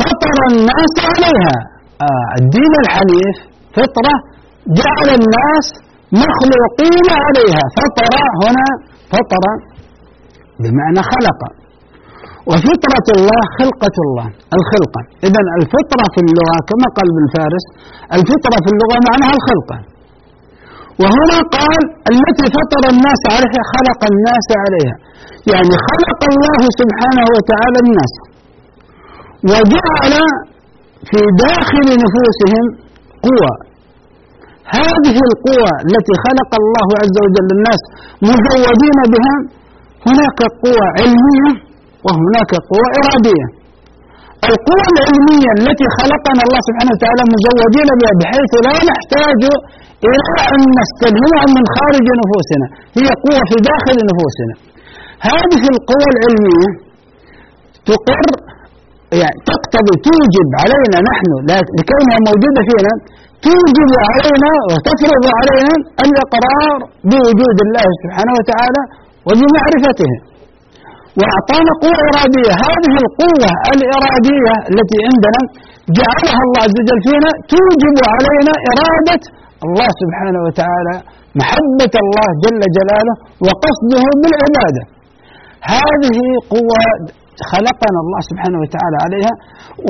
فطر 0.01 0.39
الناس 0.53 0.95
عليها. 1.11 1.57
آه 2.07 2.29
الدين 2.41 2.73
الحنيف 2.85 3.37
فطرة 3.77 4.15
جعل 4.81 5.09
الناس 5.21 5.67
مخلوقين 6.25 7.07
عليها. 7.25 7.63
فطر 7.79 8.15
هنا 8.43 8.69
فطر 9.13 9.45
بمعنى 10.63 11.03
خلق. 11.13 11.41
وفطرة 12.51 13.07
الله 13.17 13.43
خلقة 13.59 13.97
الله 14.07 14.27
الخلقة. 14.59 15.01
إذا 15.27 15.41
الفطرة 15.61 16.05
في 16.15 16.21
اللغة 16.27 16.59
كما 16.71 16.87
قال 16.97 17.07
ابن 17.15 17.25
فارس 17.37 17.65
الفطرة 18.17 18.57
في 18.65 18.71
اللغة 18.75 18.97
معناها 19.09 19.35
الخلقة. 19.39 19.96
وهنا 21.03 21.39
قال 21.57 21.83
التي 22.13 22.47
فطر 22.57 22.83
الناس 22.95 23.23
عليها 23.35 23.63
خلق 23.75 24.01
الناس 24.13 24.49
عليها. 24.65 24.95
يعني 25.53 25.75
خلق 25.89 26.21
الله 26.33 26.61
سبحانه 26.81 27.27
وتعالى 27.37 27.79
الناس. 27.87 28.13
وجعل 29.53 30.15
في 31.09 31.21
داخل 31.45 31.87
نفوسهم 32.05 32.65
قوى 33.27 33.53
هذه 34.79 35.17
القوى 35.29 35.73
التي 35.87 36.15
خلق 36.27 36.51
الله 36.63 36.89
عز 37.03 37.17
وجل 37.25 37.49
الناس 37.57 37.81
مزودين 38.29 38.99
بها 39.13 39.37
هناك 40.09 40.41
قوى 40.65 40.87
علمية 40.99 41.51
وهناك 42.07 42.53
قوى 42.71 42.89
إرادية. 43.01 43.47
القوى 44.51 44.87
العلمية 44.95 45.51
التي 45.59 45.87
خلقنا 45.99 46.43
الله 46.47 46.61
سبحانه 46.69 46.93
وتعالى 46.97 47.23
مزودين 47.35 47.89
بها 48.01 48.13
بحيث 48.21 48.53
لا 48.67 48.75
نحتاج 48.91 49.43
إلى 50.05 50.19
أن 50.55 50.61
نستلهمها 50.81 51.45
من 51.57 51.65
خارج 51.77 52.07
نفوسنا. 52.23 52.67
هي 52.99 53.09
قوة 53.25 53.43
في 53.51 53.57
داخل 53.71 53.97
نفوسنا. 54.11 54.55
هذه 55.31 55.63
القوى 55.75 56.09
العلمية 56.15 56.71
تقر 57.89 58.29
يعني 59.23 59.39
تقتضي 59.51 59.95
توجب 60.07 60.49
علينا 60.63 60.99
نحن 61.11 61.31
لكونها 61.79 62.19
موجودة 62.29 62.61
فينا 62.69 62.93
توجب 63.47 63.91
علينا 64.11 64.51
وتفرض 64.71 65.25
علينا 65.39 65.75
الإقرار 66.05 66.79
بوجود 67.11 67.59
الله 67.67 67.87
سبحانه 68.03 68.33
وتعالى 68.39 68.83
وبمعرفته. 69.27 70.13
وأعطانا 71.19 71.73
قوة 71.85 72.01
إرادية. 72.11 72.53
هذه 72.67 72.95
القوة 73.05 73.51
الإرادية 73.75 74.55
التي 74.71 74.99
عندنا 75.09 75.41
جعلها 75.99 76.41
الله 76.47 76.61
عز 76.67 76.77
وجل 76.81 77.01
فينا 77.07 77.31
توجب 77.53 77.97
علينا 78.15 78.53
إرادة 78.73 79.23
الله 79.65 79.89
سبحانه 80.03 80.41
وتعالى 80.47 80.95
محبة 81.41 81.95
الله 82.05 82.29
جل 82.45 82.63
جلاله 82.79 83.15
وقصده 83.47 84.05
بالعبادة 84.21 84.83
هذه 85.75 86.19
قوة 86.55 86.81
خلقنا 87.53 87.99
الله 88.05 88.21
سبحانه 88.31 88.59
وتعالى 88.65 88.97
عليها 89.05 89.33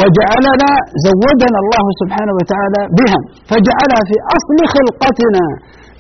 وجعلنا 0.01 0.71
زودنا 1.07 1.59
الله 1.65 1.85
سبحانه 2.03 2.35
وتعالى 2.39 2.81
بها 2.99 3.19
فجعلها 3.51 4.03
في 4.09 4.17
أصل 4.37 4.59
خلقتنا. 4.75 5.45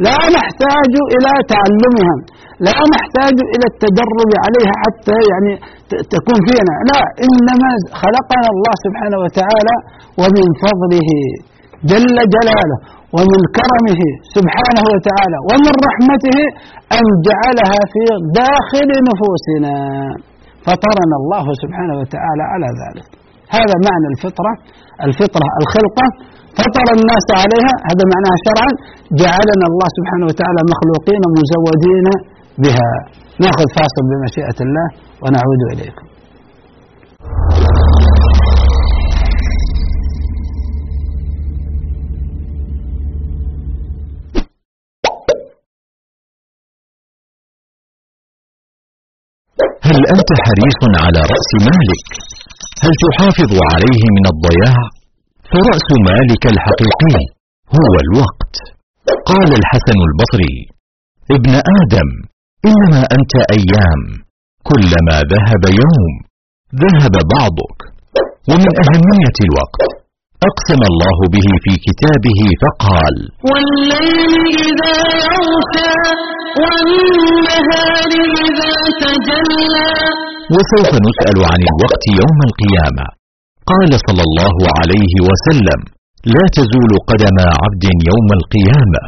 لا 0.06 0.18
نحتاج 0.36 0.92
إلى 1.14 1.32
تعلمها 1.54 2.16
لا 2.66 2.76
نحتاج 2.94 3.36
إلى 3.52 3.66
التدرب 3.72 4.30
عليها 4.44 4.74
حتى 4.84 5.16
يعني 5.32 5.52
تكون 6.14 6.38
فينا. 6.48 6.74
لا 6.90 7.00
إنما 7.26 7.70
خلقنا 8.02 8.48
الله 8.54 8.74
سبحانه 8.86 9.18
وتعالى 9.24 9.74
ومن 10.20 10.46
فضله 10.64 11.10
جل 11.92 12.16
جلاله. 12.34 12.78
ومن 13.16 13.40
كرمه 13.58 14.02
سبحانه 14.36 14.84
وتعالى 14.94 15.38
ومن 15.50 15.74
رحمته 15.88 16.38
أن 16.98 17.04
جعلها 17.28 17.80
في 17.92 18.02
داخل 18.40 18.90
نفوسنا. 19.10 19.76
فطرنا 20.66 21.16
الله 21.22 21.46
سبحانه 21.62 21.94
وتعالى 22.00 22.44
على 22.52 22.68
ذلك. 22.82 23.08
هذا 23.56 23.76
معنى 23.88 24.06
الفطرة 24.14 24.52
الفطرة 25.06 25.48
الخلقة. 25.60 26.06
فطر 26.58 26.86
الناس 26.98 27.26
عليها 27.40 27.72
هذا 27.90 28.04
معناها 28.12 28.36
شرعا. 28.46 28.70
جعلنا 29.22 29.66
الله 29.70 29.88
سبحانه 29.98 30.24
وتعالى 30.30 30.60
مخلوقين 30.72 31.22
مزودين 31.38 32.06
بها. 32.64 32.90
نأخذ 33.42 33.68
فاصل 33.78 34.04
بمشيئة 34.10 34.58
الله 34.66 34.86
ونعود 35.22 35.62
إليكم. 35.72 36.06
أنت 50.14 50.30
حريص 50.44 50.80
على 51.04 51.20
رأس 51.32 51.50
مالك؟ 51.68 52.06
هل 52.84 52.92
تحافظ 53.04 53.52
عليه 53.72 54.02
من 54.16 54.24
الضياع؟ 54.32 54.78
فرأس 55.52 55.88
مالك 56.08 56.42
الحقيقي 56.54 57.16
هو 57.76 57.92
الوقت 58.04 58.54
قال 59.30 59.50
الحسن 59.60 59.98
البصري 60.08 60.56
ابن 61.36 61.52
آدم 61.80 62.08
إنما 62.68 63.00
أنت 63.16 63.34
أيام 63.58 64.02
كلما 64.70 65.16
ذهب 65.32 65.62
يوم 65.82 66.12
ذهب 66.84 67.14
بعضك 67.34 67.78
ومن 68.50 68.70
أهمية 68.84 69.36
الوقت 69.46 69.82
أقسم 70.48 70.80
الله 70.90 71.18
به 71.34 71.48
في 71.64 71.72
كتابه 71.86 72.40
فقال 72.62 73.14
والليل 73.48 74.32
إذا 74.68 74.96
يغشى 75.26 75.92
والنهار 76.60 78.10
إذا 78.46 78.72
تجلى. 79.02 79.88
وسوف 80.54 80.90
نسأل 81.06 81.38
عن 81.50 81.60
الوقت 81.72 82.04
يوم 82.20 82.38
القيامة. 82.48 83.06
قال 83.70 83.90
صلى 84.06 84.22
الله 84.28 84.56
عليه 84.78 85.14
وسلم 85.28 85.80
لا 86.34 86.44
تزول 86.58 86.92
قدم 87.10 87.36
عبد 87.62 87.84
يوم 88.10 88.28
القيامة 88.38 89.02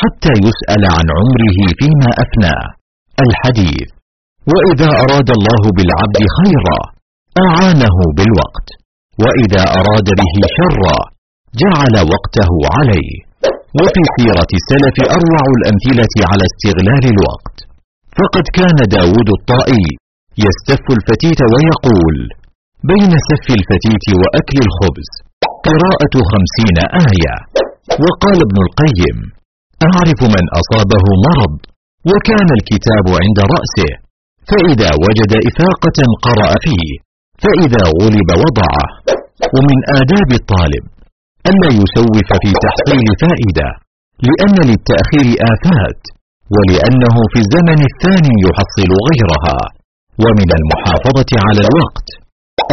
حتى 0.00 0.32
يسأل 0.46 0.82
عن 0.96 1.06
عمره 1.18 1.58
فيما 1.78 2.10
أفناه 2.24 2.64
الحديث 3.26 3.88
وإذا 4.50 4.88
أراد 5.04 5.28
الله 5.38 5.62
بالعبد 5.76 6.18
خيرا 6.38 6.78
أعانه 7.44 7.96
بالوقت. 8.16 8.66
وإذا 9.22 9.62
أراد 9.80 10.08
به 10.20 10.34
شرا 10.58 10.98
جعل 11.60 11.94
وقته 12.12 12.52
عليه. 12.76 13.12
وفي 13.80 14.02
سيرة 14.16 14.50
السلف 14.60 14.96
أروع 15.16 15.44
الأمثلة 15.58 16.14
على 16.30 16.44
استغلال 16.50 17.04
الوقت. 17.14 17.56
فقد 18.18 18.44
كان 18.58 18.78
داود 18.96 19.28
الطائي 19.38 19.86
يستف 20.46 20.84
الفتيت 20.96 21.40
ويقول 21.52 22.16
بين 22.92 23.12
سف 23.28 23.46
الفتيت 23.58 24.06
وأكل 24.20 24.58
الخبز 24.66 25.08
قراءة 25.68 26.14
خمسين 26.30 26.78
آية. 27.08 27.34
وقال 28.04 28.38
ابن 28.46 28.58
القيم 28.66 29.18
أعرف 29.88 30.20
من 30.36 30.44
أصابه 30.60 31.04
مرض 31.26 31.54
وكان 32.10 32.48
الكتاب 32.58 33.06
عند 33.22 33.38
رأسه 33.54 33.90
فإذا 34.50 34.90
وجد 35.04 35.32
إفاقة 35.48 35.98
قرأ 36.26 36.50
فيه. 36.64 36.90
فإذا 37.42 37.82
غلب 38.00 38.28
وضعه 38.44 38.86
ومن 39.54 39.78
آداب 40.00 40.30
الطالب 40.40 40.84
ألا 41.50 41.70
يسوف 41.80 42.28
في 42.42 42.50
تحصيل 42.64 43.06
فائدة 43.22 43.68
لأن 44.28 44.56
للتأخير 44.70 45.26
آفات 45.52 46.02
ولأنه 46.54 47.16
في 47.32 47.38
الزمن 47.44 47.80
الثاني 47.90 48.34
يحصل 48.46 48.90
غيرها 49.08 49.58
ومن 50.22 50.48
المحافظة 50.58 51.30
على 51.46 51.60
الوقت 51.68 52.08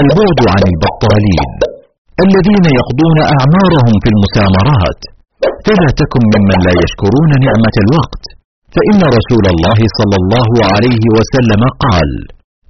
البعد 0.03 0.39
عن 0.53 0.63
البطالين 0.71 1.49
الذين 2.25 2.65
يقضون 2.79 3.19
أعمارهم 3.35 3.95
في 4.03 4.09
المسامرات. 4.13 5.01
فلا 5.65 5.89
تكن 6.01 6.21
ممن 6.33 6.59
لا 6.67 6.73
يشكرون 6.83 7.31
نعمة 7.45 7.75
الوقت 7.85 8.23
فإن 8.75 8.99
رسول 9.17 9.45
الله 9.53 9.79
صلى 9.99 10.17
الله 10.21 10.51
عليه 10.71 11.03
وسلم 11.17 11.61
قال 11.85 12.09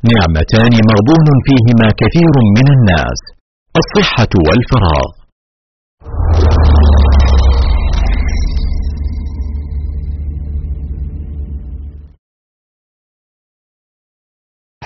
نعمتان 0.08 0.74
مغبون 0.90 1.28
فيهما 1.48 1.88
كثير 2.02 2.34
من 2.58 2.68
الناس. 2.76 3.20
الصحة 3.82 4.34
والفراغ. 4.48 5.08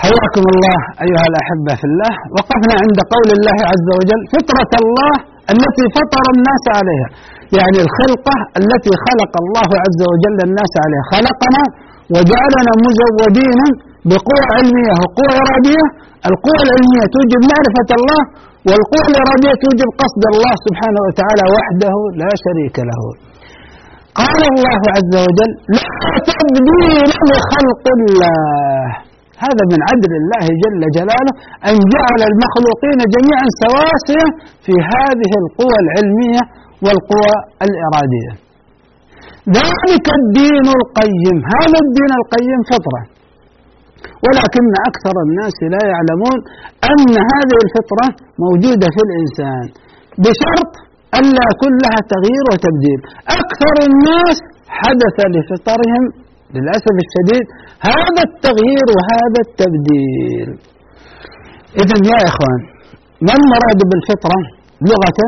حياكم 0.02 0.44
الله 0.54 0.78
أيها 1.06 1.26
الأحبة 1.30 1.72
في 1.80 1.86
الله. 1.90 2.12
وقفنا 2.36 2.74
عند 2.82 2.98
قول 3.14 3.28
الله 3.36 3.58
عز 3.72 3.88
وجل 3.98 4.20
فطرة 4.34 4.72
الله 4.82 5.14
التي 5.54 5.84
فطر 5.96 6.24
الناس 6.34 6.64
عليها. 6.78 7.08
يعني 7.58 7.78
الخلقة 7.86 8.36
التي 8.60 8.92
خلق 9.06 9.32
الله 9.42 9.68
عز 9.84 10.00
وجل 10.10 10.38
الناس 10.48 10.72
عليها. 10.84 11.04
خلقنا 11.14 11.62
وجعلنا 12.14 12.72
مزودين 12.84 13.60
بقوة 14.10 14.44
علمية 14.56 14.94
وقوة 15.02 15.32
إرادية 15.42 15.84
القوة 16.30 16.60
العلمية 16.66 17.04
توجب 17.14 17.40
معرفة 17.52 17.90
الله 17.98 18.22
والقوة 18.68 19.06
الإرادية 19.12 19.54
توجب 19.64 19.88
قصد 20.02 20.22
الله 20.32 20.52
سبحانه 20.66 21.00
وتعالى 21.06 21.44
وحده 21.56 21.94
لا 22.22 22.30
شريك 22.44 22.76
له. 22.90 23.00
قال 24.20 24.40
الله 24.52 24.80
عز 24.96 25.14
وجل 25.26 25.52
لا 25.76 25.88
تبديل 26.28 27.10
لخلق 27.30 27.84
الله. 27.98 28.86
هذا 29.44 29.62
من 29.72 29.80
عدل 29.88 30.12
الله 30.20 30.44
جل 30.62 30.82
جلاله 30.96 31.32
أن 31.68 31.76
جعل 31.94 32.20
المخلوقين 32.30 33.00
جميعا 33.14 33.46
سواسية 33.62 34.26
في 34.64 34.74
هذه 34.92 35.32
القوى 35.42 35.76
العلمية 35.84 36.42
والقوى 36.84 37.34
الإرادية. 37.66 38.32
ذلك 39.58 40.06
الدين 40.20 40.66
القيم. 40.78 41.36
هذا 41.54 41.78
الدين 41.84 42.10
القيم 42.20 42.60
فطرة. 42.72 43.02
ولكن 44.24 44.66
أكثر 44.90 45.14
الناس 45.26 45.56
لا 45.74 45.82
يعلمون 45.92 46.38
أن 46.90 47.12
هذه 47.32 47.56
الفطرة 47.66 48.06
موجودة 48.44 48.86
في 48.94 49.00
الإنسان 49.06 49.66
بشرط 50.24 50.72
ألا 51.18 51.42
يكون 51.52 51.72
لها 51.84 52.00
تغيير 52.14 52.44
وتبديل. 52.52 53.00
أكثر 53.42 53.74
الناس 53.88 54.38
حدث 54.80 55.16
لفطرهم 55.34 56.04
للأسف 56.54 56.94
الشديد 57.04 57.46
هذا 57.90 58.22
التغيير 58.28 58.86
وهذا 58.96 59.40
التبديل. 59.46 60.48
إذا 61.80 61.96
يا 62.12 62.18
إخوان 62.30 62.60
ما 63.26 63.34
المراد 63.40 63.80
بالفطرة 63.90 64.38
لغة؟ 64.90 65.20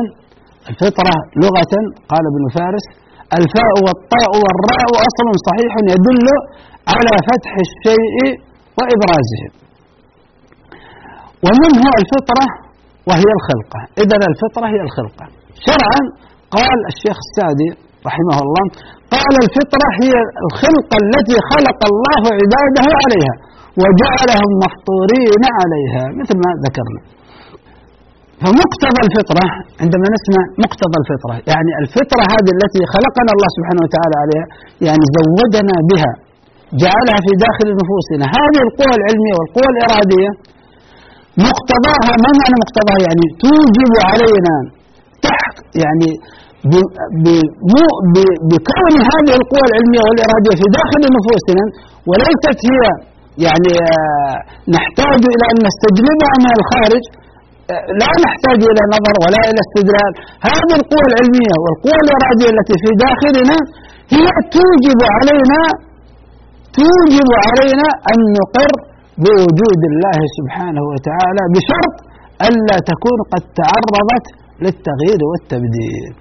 الفطرة 0.71 1.15
لغة 1.43 1.73
قال 2.11 2.23
ابن 2.31 2.43
فارس 2.57 2.85
الفاء 3.39 3.73
والطاء 3.85 4.31
والراء 4.43 4.89
أصل 5.09 5.27
صحيح 5.47 5.73
يدل 5.93 6.27
على 6.95 7.13
فتح 7.29 7.51
الشيء 7.67 8.17
وإبرازه 8.77 9.43
ومنه 11.45 11.85
الفطرة 12.01 12.47
وهي 13.09 13.29
الخلقة. 13.37 13.79
إذا 14.03 14.17
الفطرة 14.31 14.65
هي 14.73 14.81
الخلقة. 14.87 15.25
شرعا 15.67 16.01
قال 16.57 16.79
الشيخ 16.91 17.17
السعدي 17.25 17.69
رحمه 18.09 18.37
الله 18.45 18.63
قال 19.15 19.33
الفطرة 19.45 19.87
هي 20.01 20.13
الخلقة 20.45 20.95
التي 21.05 21.37
خلق 21.51 21.79
الله 21.91 22.21
عباده 22.39 22.85
عليها 23.01 23.33
وجعلهم 23.81 24.51
مفطورين 24.65 25.43
عليها 25.59 26.03
مثل 26.19 26.35
ما 26.43 26.51
ذكرنا. 26.65 27.01
فمقتضى 28.41 29.01
الفطرة 29.07 29.45
عندما 29.83 30.05
نسمع 30.15 30.41
مقتضى 30.63 30.97
الفطرة 31.03 31.35
يعني 31.51 31.71
الفطرة 31.81 32.23
هذه 32.33 32.51
التي 32.57 32.81
خلقنا 32.93 33.31
الله 33.35 33.49
سبحانه 33.57 33.81
وتعالى 33.85 34.15
عليها 34.23 34.45
يعني 34.87 35.05
زودنا 35.17 35.75
بها 35.91 36.11
جعلها 36.83 37.19
في 37.25 37.31
داخل 37.45 37.67
نفوسنا. 37.81 38.25
هذه 38.37 38.59
القوى 38.67 38.93
العلمية 38.99 39.35
والقوى 39.39 39.69
الإرادية 39.75 40.31
مقتضاها 41.47 42.13
ما 42.23 42.31
معنى 42.39 42.55
مقتضاها؟ 42.63 42.99
يعني 43.07 43.25
توجب 43.43 43.93
علينا 44.09 44.55
تحت 45.27 45.55
يعني 45.83 46.09
بكون 48.51 48.93
هذه 49.11 49.33
القوى 49.39 49.65
العلمية 49.69 50.03
والإرادية 50.07 50.55
في 50.59 50.65
داخل 50.79 51.01
نفوسنا 51.17 51.65
وليست 52.09 52.57
هي 52.69 52.83
يعني 53.45 53.73
آه، 53.91 54.35
نحتاج 54.75 55.21
إلى 55.33 55.45
أن 55.51 55.57
نستجلبها 55.67 56.33
من 56.43 56.51
الخارج 56.59 57.03
آه، 57.71 57.85
لا 58.01 58.09
نحتاج 58.25 58.59
إلى 58.71 58.83
نظر 58.95 59.15
ولا 59.23 59.41
إلى 59.49 59.59
استدلال. 59.65 60.11
هذه 60.49 60.73
القوى 60.79 61.05
العلمية 61.11 61.55
والقوى 61.63 61.99
الإرادية 62.05 62.49
التي 62.53 62.75
في 62.83 62.89
داخلنا 63.05 63.57
هي 64.15 64.27
توجب 64.55 64.99
علينا 65.15 65.61
توجب 66.77 67.29
علينا 67.45 67.87
أن 68.11 68.19
نقر 68.39 68.71
بوجود 69.23 69.81
الله 69.91 70.19
سبحانه 70.37 70.83
وتعالى 70.91 71.43
بشرط 71.55 71.95
ألا 72.47 72.77
تكون 72.91 73.19
قد 73.33 73.43
تعرضت 73.59 74.25
للتغيير 74.63 75.21
والتبديل. 75.29 76.11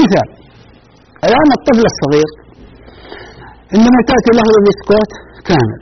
مثال 0.00 0.28
الآن 1.26 1.48
الطفل 1.58 1.84
الصغير 1.92 2.30
عندما 3.74 4.00
تأتي 4.10 4.32
له 4.38 4.48
بسكوت 4.66 5.10
كامل 5.48 5.80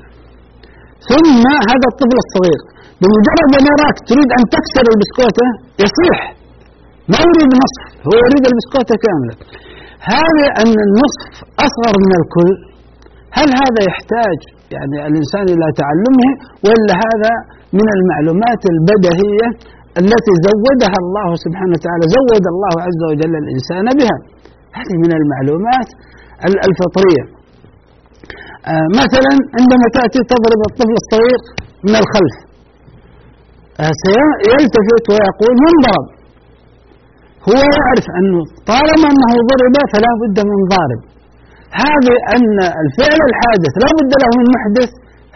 ثم 1.11 1.44
هذا 1.70 1.87
الطفل 1.92 2.18
الصغير 2.24 2.61
بمجرد 3.00 3.50
أن 3.59 3.64
يراك 3.72 3.96
تريد 4.09 4.28
أن 4.38 4.42
تكسر 4.54 4.85
البسكوتة 4.92 5.46
يصيح 5.85 6.18
ما 7.12 7.18
يريد 7.28 7.50
نصف 7.62 7.83
هو 8.07 8.14
يريد 8.26 8.44
البسكوتة 8.50 8.94
كاملة 9.04 9.35
هذا 10.14 10.46
أن 10.62 10.74
النصف 10.87 11.24
أصغر 11.66 11.94
من 12.04 12.12
الكل. 12.20 12.73
هل 13.38 13.48
هذا 13.62 13.80
يحتاج 13.90 14.38
يعني 14.74 14.96
الإنسان 15.08 15.46
إلى 15.54 15.66
تعلمه 15.80 16.30
ولا 16.66 16.94
هذا 17.06 17.32
من 17.78 17.88
المعلومات 17.96 18.62
البدهية 18.74 19.48
التي 20.02 20.32
زودها 20.46 20.98
الله 21.04 21.28
سبحانه 21.44 21.72
وتعالى 21.76 22.04
زود 22.16 22.44
الله 22.54 22.74
عز 22.86 23.02
وجل 23.10 23.34
الإنسان 23.42 23.86
بها؟ 23.98 24.16
هذه 24.78 24.96
من 25.04 25.12
المعلومات 25.20 25.88
الفطرية. 26.68 27.24
آه 28.72 28.86
مثلا 29.02 29.32
عندما 29.58 29.86
تأتي 29.98 30.20
تضرب 30.32 30.60
الطفل 30.68 30.94
الصغير 31.02 31.40
من 31.86 31.94
الخلف 32.02 32.36
آه 33.82 33.94
سيلتفت 34.04 35.04
ويقول 35.12 35.54
من 35.64 35.74
ضرب؟ 35.86 36.06
هو 37.48 37.58
يعرف 37.78 38.06
أنه 38.18 38.38
طالما 38.70 39.08
أنه 39.14 39.32
ضرب 39.50 39.74
فلا 39.92 40.10
بد 40.22 40.38
من 40.50 40.60
ضارب. 40.74 41.00
هذه 41.82 42.16
أن 42.37 42.56
الفعل 42.82 43.20
الحادث 43.30 43.72
لا 43.82 43.90
بد 43.98 44.12
له 44.22 44.30
من 44.38 44.46
محدث 44.54 44.90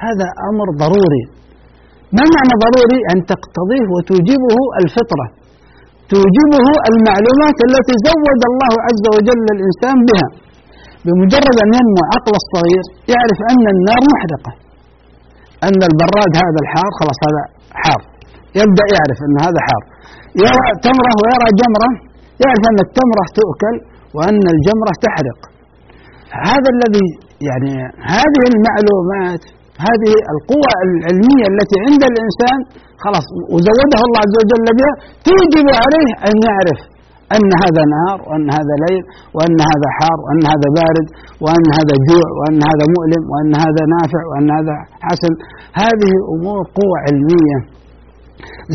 هذا 0.07 0.27
أمر 0.51 0.67
ضروري. 0.83 1.25
ما 2.17 2.25
معنى 2.35 2.55
ضروري؟ 2.65 3.01
أن 3.13 3.19
تقتضيه 3.33 3.87
وتوجبه 3.95 4.57
الفطرة. 4.83 5.27
توجبه 6.13 6.67
المعلومات 6.91 7.59
التي 7.69 7.95
زود 8.09 8.43
الله 8.51 8.73
عز 8.87 9.05
وجل 9.15 9.47
الإنسان 9.57 9.97
بها. 10.09 10.29
بمجرد 11.05 11.57
أن 11.65 11.71
ينمو 11.79 12.03
عقل 12.13 12.35
الصغير 12.43 12.85
يعرف 13.13 13.39
أن 13.53 13.65
النار 13.75 14.03
محرقة. 14.13 14.53
أن 15.69 15.81
البراد 15.91 16.33
هذا 16.45 16.59
الحار 16.65 16.91
خلاص 17.01 17.19
هذا 17.27 17.43
حار. 17.83 18.01
يبدأ 18.61 18.87
يعرف 18.97 19.19
أن 19.27 19.37
هذا 19.47 19.61
حار. 19.69 19.83
يرى 20.45 20.69
تمرة 20.87 21.13
ويرى 21.21 21.49
جمرة 21.61 21.91
يعرف 22.43 22.63
أن 22.71 22.79
التمرة 22.87 23.25
تؤكل 23.39 23.77
وأن 24.17 24.43
الجمرة 24.55 24.93
تحرق. 25.07 25.41
هذا 26.49 26.69
الذي 26.77 27.07
يعني 27.49 27.73
هذه 28.15 28.43
المعلومات 28.53 29.43
هذه 29.87 30.13
القوة 30.35 30.71
العلمية 30.87 31.47
التي 31.53 31.77
عند 31.87 32.03
الإنسان 32.13 32.59
خلاص 33.05 33.27
وزوده 33.53 34.01
الله 34.07 34.21
عز 34.25 34.37
وجل 34.43 34.67
بها 34.79 34.93
توجب 35.29 35.67
عليه 35.83 36.11
أن 36.29 36.35
يعرف 36.49 36.81
أن 37.37 37.49
هذا 37.63 37.83
نهار 37.95 38.19
وأن 38.29 38.47
هذا 38.59 38.75
ليل 38.85 39.03
وأن 39.37 39.59
هذا 39.71 39.89
حار 39.99 40.19
وأن 40.25 40.43
هذا 40.53 40.69
بارد 40.81 41.07
وأن 41.45 41.67
هذا 41.79 41.95
جوع 42.09 42.29
وأن 42.39 42.61
هذا 42.71 42.85
مؤلم 42.97 43.23
وأن 43.33 43.53
هذا 43.65 43.83
نافع 43.97 44.23
وأن 44.31 44.49
هذا 44.59 44.75
حسن. 45.07 45.33
هذه 45.83 46.13
أمور 46.35 46.61
قوة 46.79 46.97
علمية 47.07 47.59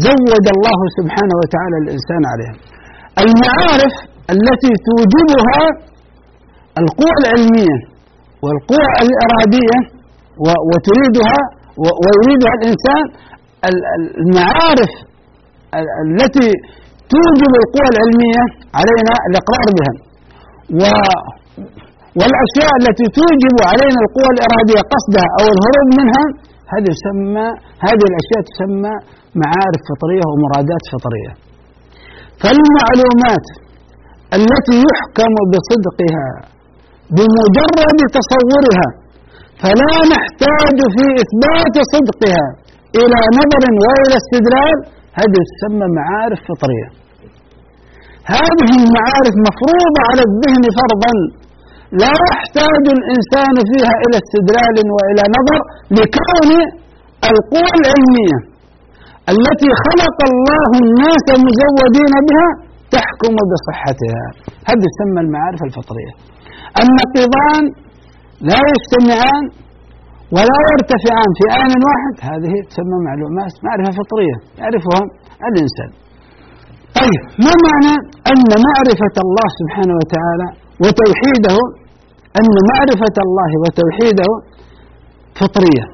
زود 0.07 0.45
الله 0.55 0.79
سبحانه 0.97 1.35
وتعالى 1.41 1.77
الإنسان 1.83 2.21
عليها. 2.31 2.55
المعارف 3.23 3.93
التي 4.35 4.71
توجبها 4.87 5.65
القوى 6.81 7.13
العلمية 7.21 7.77
والقوى 8.43 8.87
الإرادية 9.05 9.77
وتريدها 10.69 11.39
ويريدها 12.03 12.53
الإنسان 12.59 13.03
المعارف 14.21 14.91
التي 16.05 16.49
توجب 17.13 17.51
القوى 17.61 17.87
العلمية 17.93 18.43
علينا 18.79 19.13
الإقرار 19.29 19.67
بها. 19.77 19.93
و 20.79 20.83
والأشياء 22.19 22.71
التي 22.81 23.05
توجب 23.19 23.55
علينا 23.71 23.99
القوى 24.05 24.29
الإرادية 24.35 24.81
قصدها 24.93 25.27
أو 25.39 25.45
الهروب 25.55 25.87
منها 25.99 26.23
هذه 26.73 26.89
تسمى 26.97 27.47
هذه 27.85 28.03
الأشياء 28.11 28.41
تسمى 28.51 28.93
معارف 29.43 29.81
فطرية 29.91 30.25
ومرادات 30.31 30.83
فطرية. 30.93 31.31
فالمعلومات 32.41 33.45
التي 34.37 34.75
يحكم 34.89 35.33
بصدقها 35.51 36.27
بمجرد 37.15 37.99
تصورها. 38.17 38.87
فلا 39.61 39.93
نحتاج 40.13 40.77
في 40.95 41.05
إثبات 41.23 41.75
صدقها 41.93 42.47
إلى 43.01 43.19
نظر 43.39 43.63
وإلى 43.83 44.15
استدلال. 44.21 44.77
هذه 45.19 45.39
تسمى 45.51 45.87
معارف 45.99 46.39
فطرية. 46.49 46.89
هذه 48.35 48.69
المعارف 48.81 49.33
مفروضة 49.47 49.99
على 50.09 50.21
الذهن 50.29 50.63
فرضا. 50.79 51.13
لا 52.03 52.13
يحتاج 52.29 52.83
الإنسان 52.97 53.55
فيها 53.69 53.93
إلى 54.03 54.17
استدلال 54.23 54.77
وإلى 54.95 55.23
نظر 55.37 55.59
لكون 55.97 56.49
القوى 57.31 57.73
العلمية 57.81 58.39
التي 59.33 59.69
خلق 59.85 60.17
الله 60.29 60.69
الناس 60.83 61.25
مزودين 61.45 62.13
بها 62.27 62.49
تحكم 62.95 63.35
بصحتها. 63.51 64.23
هذه 64.69 64.85
تسمى 64.93 65.19
المعارف 65.25 65.61
الفطرية. 65.67 66.13
النقيضان 66.81 67.63
لا 68.49 68.59
يجتمعان 68.71 69.43
ولا 70.35 70.57
يرتفعان 70.71 71.29
في 71.37 71.45
آن 71.63 71.73
واحد 71.87 72.15
هذه 72.29 72.53
تسمى 72.69 72.97
معلومات 73.07 73.53
معرفة 73.65 73.91
فطرية 73.99 74.37
يعرفها 74.59 75.01
الإنسان. 75.49 75.89
طيب 76.99 77.21
ما 77.45 77.53
معنى 77.67 77.95
أن 78.31 78.49
معرفة 78.67 79.15
الله 79.25 79.47
سبحانه 79.59 79.95
وتعالى 80.01 80.47
وتوحيده 80.83 81.57
أن 82.39 82.53
معرفة 82.71 83.17
الله 83.25 83.51
وتوحيده 83.63 84.29
فطرية؟ 85.39 85.85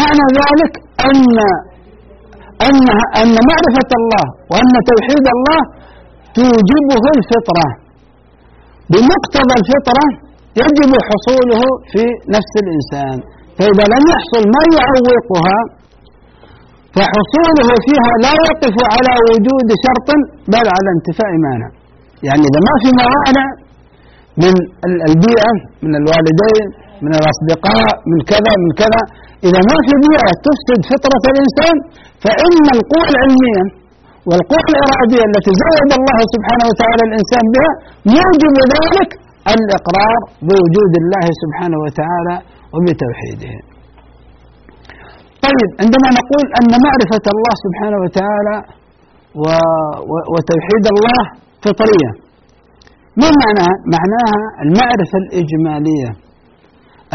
معنى 0.00 0.26
ذلك 0.40 0.72
أن 1.08 1.20
أن 2.68 2.78
أن 3.22 3.32
معرفة 3.50 3.90
الله 4.00 4.26
وأن 4.50 4.72
توحيد 4.90 5.26
الله 5.36 5.60
توجبه 6.38 7.04
الفطرة. 7.16 7.68
بمقتضى 8.92 9.54
الفطرة 9.60 10.06
يجب 10.62 10.90
حصوله 11.08 11.62
في 11.92 12.02
نفس 12.36 12.52
الإنسان. 12.64 13.16
فإذا 13.58 13.84
لم 13.94 14.04
يحصل 14.14 14.42
ما 14.56 14.62
يعوقها 14.78 15.58
فحصوله 16.96 17.68
فيها 17.86 18.12
لا 18.26 18.34
يقف 18.48 18.76
على 18.94 19.12
وجود 19.28 19.68
شرط 19.84 20.08
بل 20.52 20.66
على 20.76 20.88
انتفاء 20.96 21.32
مانع 21.46 21.68
يعني 22.28 22.42
إذا 22.50 22.60
ما 22.68 22.74
في 22.82 22.88
موانع 23.02 23.46
من 24.42 24.54
البيئة 25.10 25.52
من 25.84 25.92
الوالدين 26.00 26.64
من 27.04 27.12
الأصدقاء 27.20 27.90
من 28.10 28.18
كذا 28.32 28.52
من 28.62 28.70
كذا 28.82 29.02
إذا 29.48 29.60
ما 29.70 29.76
في 29.86 29.94
بيئة 30.06 30.30
تفسد 30.46 30.80
فطرة 30.92 31.24
الإنسان 31.32 31.76
فإن 32.24 32.64
القوى 32.76 33.06
العلمية 33.12 33.62
والقوى 34.28 34.62
الإرادية 34.74 35.24
التي 35.30 35.52
زود 35.62 35.90
الله 36.00 36.18
سبحانه 36.34 36.64
وتعالى 36.70 37.02
الإنسان 37.08 37.44
بها 37.54 37.70
يوجب 38.18 38.54
ذلك 38.76 39.10
الإقرار 39.54 40.20
بوجود 40.48 40.92
الله 41.02 41.26
سبحانه 41.42 41.78
وتعالى 41.84 42.34
وبتوحيده 42.74 43.52
طيب 45.46 45.68
عندما 45.82 46.08
نقول 46.20 46.44
أن 46.60 46.70
معرفة 46.86 47.24
الله 47.34 47.54
سبحانه 47.66 47.98
وتعالى 48.04 48.56
و 49.42 49.46
وتوحيد 50.32 50.84
الله 50.94 51.20
فطرية 51.64 52.10
ما 53.20 53.28
معناها؟ 53.42 53.74
معناها 53.96 54.40
المعرفة 54.64 55.16
الإجمالية 55.24 56.10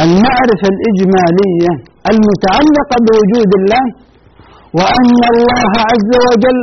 المعرفة 0.05 0.67
الإجمالية 0.75 1.71
المتعلقة 2.11 2.95
بوجود 3.07 3.51
الله 3.59 3.85
وأن 4.79 5.19
الله 5.33 5.71
عز 5.91 6.11
وجل 6.27 6.57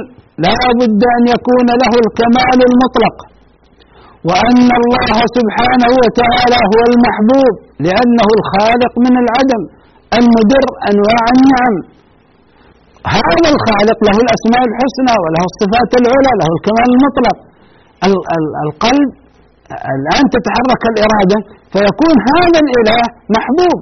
لا 0.47 0.57
بد 0.81 1.03
أن 1.17 1.25
يكون 1.35 1.69
له 1.83 1.93
الكمال 2.05 2.59
المطلق 2.71 3.17
وأن 4.31 4.69
الله 4.81 5.17
سبحانه 5.39 5.91
وتعالى 6.03 6.59
هو 6.73 6.81
المحبوب 6.93 7.55
لأنه 7.87 8.29
الخالق 8.39 8.93
من 9.07 9.15
العدم 9.23 9.63
المدر 10.19 10.65
أنواع 10.91 11.25
النعم. 11.37 11.75
هذا 13.17 13.47
الخالق 13.55 13.99
له 14.09 14.17
الأسماء 14.25 14.63
الحسنى 14.71 15.15
وله 15.23 15.43
الصفات 15.51 15.91
العلى 16.01 16.33
له 16.41 16.49
الكمال 16.57 16.89
المطلق. 16.97 17.37
القلب 18.67 19.11
الآن 19.95 20.25
تتحرك 20.35 20.83
الإرادة 20.93 21.39
فيكون 21.73 22.17
هذا 22.33 22.59
الإله 22.65 23.03
محبوب 23.37 23.79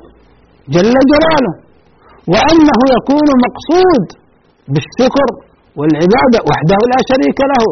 جل 0.75 0.95
جلاله 1.13 1.53
وأنه 2.33 2.79
يكون 2.97 3.29
مقصود 3.47 4.05
بالشكر 4.73 5.29
والعبادة 5.81 6.39
وحده 6.51 6.79
لا 6.93 7.01
شريك 7.11 7.39
له. 7.53 7.65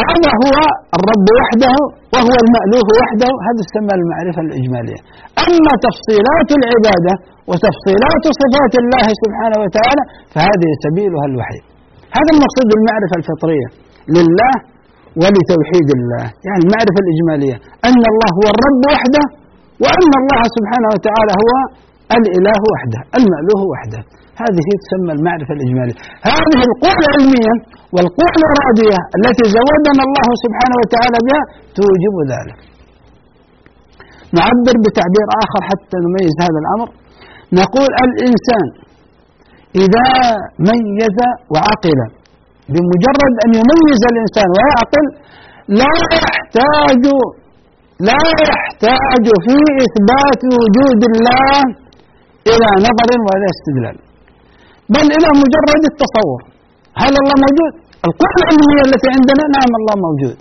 هذا 0.00 0.30
هو 0.42 0.56
الرب 0.98 1.26
وحده 1.40 1.74
وهو 2.14 2.34
المألوف 2.44 2.88
وحده. 3.00 3.30
هذا 3.46 3.60
يسمى 3.66 3.94
المعرفة 4.00 4.40
الإجمالية. 4.46 5.00
أما 5.44 5.72
تفصيلات 5.86 6.48
العبادة 6.58 7.14
وتفصيلات 7.50 8.24
صفات 8.40 8.74
الله 8.82 9.06
سبحانه 9.22 9.58
وتعالى 9.64 10.02
فهذه 10.34 10.70
سبيلها 10.84 11.26
الوحي. 11.30 11.60
هذا 12.16 12.30
المقصود 12.34 12.66
بالمعرفة 12.70 13.14
الفطرية. 13.20 13.68
لله 14.16 14.54
ولتوحيد 15.20 15.88
الله. 15.98 16.24
يعني 16.46 16.60
المعرفة 16.66 16.98
الإجمالية. 17.04 17.56
أن 17.88 18.02
الله 18.12 18.30
هو 18.38 18.46
الرب 18.54 18.82
وحده 18.94 19.24
وأن 19.84 20.12
الله 20.22 20.42
سبحانه 20.56 20.88
وتعالى 20.94 21.32
هو 21.42 21.52
الإله 22.18 22.60
وحده 22.72 23.00
المألوه 23.18 23.62
وحده. 23.72 24.00
هذه 24.42 24.66
تسمى 24.82 25.12
المعرفة 25.18 25.52
الإجمالية. 25.56 25.96
هذه 26.32 26.60
القوة 26.68 26.98
العلمية 27.04 27.54
والقوة 27.94 28.34
الإرادية 28.40 28.98
التي 29.18 29.44
زودنا 29.56 30.02
الله 30.08 30.28
سبحانه 30.44 30.76
وتعالى 30.82 31.18
بها 31.26 31.42
توجب 31.78 32.14
ذلك. 32.32 32.58
نعبر 34.38 34.74
بتعبير 34.84 35.26
آخر 35.44 35.60
حتى 35.70 35.96
نميز 36.06 36.34
هذا 36.44 36.58
الأمر. 36.64 36.88
نقول 37.60 37.90
الإنسان 38.06 38.66
إذا 39.84 40.08
ميز 40.68 41.18
وعقل 41.52 42.00
بمجرد 42.72 43.34
أن 43.44 43.50
يميز 43.60 44.02
الإنسان 44.12 44.48
ويعقل 44.54 45.06
لا 45.80 45.94
يحتاج 46.14 47.04
لا 48.10 48.22
يحتاج 48.50 49.26
في 49.44 49.56
إثبات 49.86 50.42
وجود 50.58 51.00
الله 51.10 51.60
إلى 52.52 52.68
نظر 52.86 53.10
ولا 53.28 53.48
استدلال. 53.54 53.96
بل 54.94 55.06
إلى 55.16 55.28
مجرد 55.42 55.82
التصور. 55.92 56.40
هل 57.02 57.12
الله 57.22 57.36
موجود؟ 57.44 57.72
القوة 58.08 58.34
العلمية 58.40 58.82
التي 58.88 59.08
عندنا؟ 59.16 59.44
نعم 59.56 59.72
الله 59.80 59.94
موجود. 60.06 60.38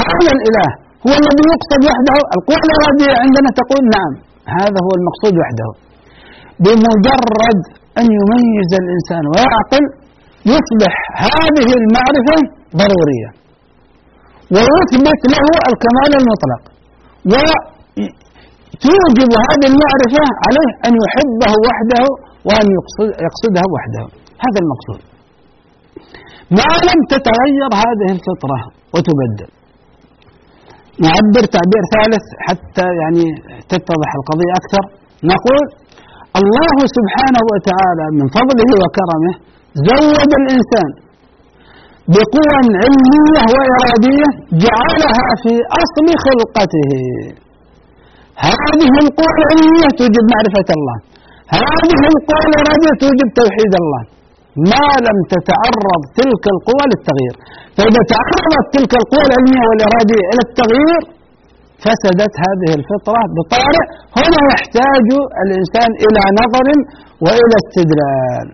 هذا 0.00 0.30
الإله 0.36 0.68
هو 1.06 1.14
الذي 1.22 1.44
يقصد 1.54 1.80
وحده. 1.88 2.16
القوة 2.36 2.62
الإرادية 2.68 3.14
عندنا 3.24 3.48
تقول 3.60 3.82
نعم 3.96 4.12
هذا 4.58 4.78
هو 4.86 4.92
المقصود 4.98 5.34
وحده. 5.40 5.68
بمجرد 6.64 7.60
أن 8.00 8.06
يميز 8.18 8.70
الإنسان 8.82 9.22
ويعقل 9.32 9.84
يصبح 10.54 10.94
هذه 11.26 11.68
المعرفة 11.80 12.36
ضرورية. 12.80 13.30
ويثبت 14.54 15.20
له 15.32 15.44
الكمال 15.70 16.10
المطلق. 16.20 16.62
وتوجب 17.30 19.30
هذه 19.48 19.66
المعرفة 19.72 20.24
عليه 20.44 20.70
أن 20.86 20.92
يحبه 21.04 21.52
وحده 21.68 22.04
وأن 22.46 22.66
يقصد 22.76 23.08
يقصده 23.26 23.64
وحده. 23.74 24.04
هذا 24.44 24.58
المقصود. 24.64 25.00
ما 26.58 26.70
لم 26.88 27.00
تتغير 27.14 27.70
هذه 27.84 28.08
الفطرة 28.16 28.58
وتبدل. 28.94 29.50
نعبر 31.04 31.44
تعبير 31.56 31.84
ثالث 31.94 32.24
حتى 32.46 32.86
يعني 33.00 33.24
تتضح 33.72 34.10
القضية 34.18 34.52
أكثر. 34.60 34.84
نقول 35.32 35.64
الله 36.40 36.76
سبحانه 36.96 37.42
وتعالى 37.52 38.06
من 38.18 38.26
فضله 38.36 38.70
وكرمه 38.82 39.34
زود 39.88 40.30
الإنسان 40.40 40.90
بقوى 42.14 42.56
علمية 42.82 43.42
وإرادية 43.52 44.28
جعلها 44.64 45.26
في 45.42 45.52
أصل 45.82 46.06
خلقته. 46.26 46.90
هذه 48.48 48.92
القوى 49.04 49.32
العلمية 49.38 49.88
توجب 49.98 50.24
معرفة 50.32 50.68
الله. 50.78 50.96
هذه 51.58 52.00
القوى 52.12 52.44
الإرادية 52.50 52.92
توجب 53.02 53.28
توحيد 53.40 53.72
الله. 53.82 54.02
ما 54.72 54.86
لم 55.06 55.18
تتعرض 55.34 56.02
تلك 56.18 56.44
القوى 56.54 56.84
للتغيير. 56.90 57.34
فإذا 57.76 58.02
تعرضت 58.14 58.66
تلك 58.76 58.92
القوى 59.00 59.24
العلمية 59.28 59.64
والإرادية 59.68 60.24
إلى 60.32 60.42
التغيير 60.48 61.02
فسدت 61.84 62.34
هذه 62.44 62.70
الفطرة 62.78 63.22
بطارئ. 63.36 63.86
هنا 64.18 64.40
يحتاج 64.52 65.08
الإنسان 65.44 65.90
إلى 66.04 66.22
نظر 66.40 66.66
وإلى 67.24 67.56
استدلال. 67.62 68.46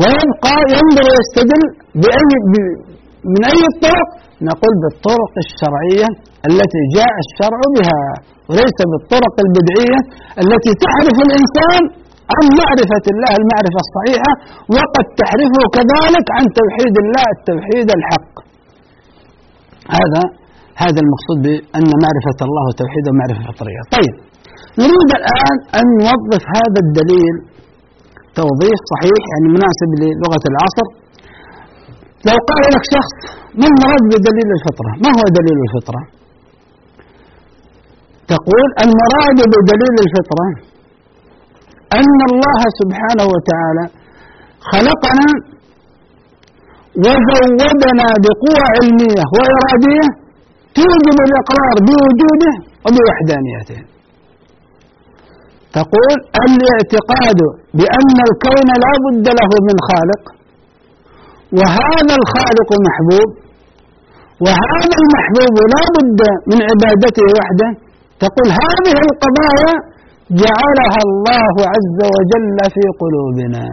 ويبقى 0.00 0.56
ينظر 0.76 1.04
ويستدل 1.10 1.62
بأي 2.02 2.32
من 3.32 3.42
أي 3.52 3.62
الطرق 3.72 4.08
نقول 4.48 4.74
بالطرق 4.82 5.32
الشرعية 5.44 6.08
التي 6.48 6.82
جاء 6.96 7.14
الشرع 7.24 7.60
بها. 7.76 8.04
وليس 8.48 8.78
بالطرق 8.90 9.34
البدعية 9.46 10.00
التي 10.42 10.72
تعرف 10.84 11.16
الإنسان 11.26 11.82
عن 12.34 12.44
معرفة 12.60 13.04
الله 13.12 13.32
المعرفة 13.40 13.80
الصحيحة 13.86 14.32
وقد 14.76 15.06
تحرفه 15.20 15.62
كذلك 15.76 16.26
عن 16.36 16.44
توحيد 16.60 16.94
الله 17.04 17.26
التوحيد 17.36 17.88
الحق. 17.98 18.32
هذا 19.98 20.22
هذا 20.82 20.98
المقصود 21.04 21.38
بأن 21.46 21.88
معرفة 22.04 22.38
الله 22.46 22.64
وتوحيده 22.68 23.10
معرفة 23.20 23.42
فطرية. 23.50 23.82
طيب 23.96 24.14
نريد 24.82 25.10
الآن 25.20 25.56
أن 25.78 25.86
نوظف 26.00 26.42
هذا 26.56 26.78
الدليل 26.86 27.34
توظيف 28.40 28.78
صحيح 28.92 29.20
يعني 29.32 29.46
مناسب 29.56 29.90
للغة 30.00 30.44
العصر. 30.52 30.86
لو 32.28 32.36
قال 32.50 32.62
لك 32.74 32.84
شخص 32.96 33.14
ما 33.60 33.66
المراد 33.72 34.02
بدليل 34.12 34.48
الفطرة؟ 34.58 34.90
ما 35.04 35.10
هو 35.16 35.24
دليل 35.38 35.58
الفطرة؟ 35.66 36.00
تقول 38.32 38.66
المراد 38.84 39.38
بدليل 39.54 39.96
الفطرة 40.06 40.48
أن 42.00 42.18
الله 42.30 42.60
سبحانه 42.80 43.26
وتعالى 43.34 43.84
خلقنا 44.72 45.28
وزودنا 47.04 48.08
بقوة 48.24 48.62
علمية 48.74 49.24
وإرادية 49.34 50.06
توجب 50.78 51.18
الإقرار 51.28 51.74
بوجوده 51.86 52.52
وبوحدانيته. 52.84 53.80
تقول 55.78 56.14
الاعتقاد 56.46 57.40
بأن 57.78 58.16
الكون 58.28 58.68
لا 58.84 58.92
بد 59.04 59.26
له 59.40 59.50
من 59.68 59.76
خالق 59.88 60.22
وهذا 61.58 62.14
الخالق 62.20 62.70
محبوب 62.86 63.30
وهذا 64.44 64.96
المحبوب 65.02 65.54
لا 65.74 65.82
بد 65.96 66.20
من 66.50 66.58
عبادته 66.68 67.26
وحده 67.38 67.70
تقول 68.24 68.48
هذه 68.62 68.96
القضايا 69.06 69.72
جعلها 70.42 71.00
الله 71.08 71.54
عز 71.74 72.00
وجل 72.16 72.58
في 72.74 72.84
قلوبنا. 73.02 73.66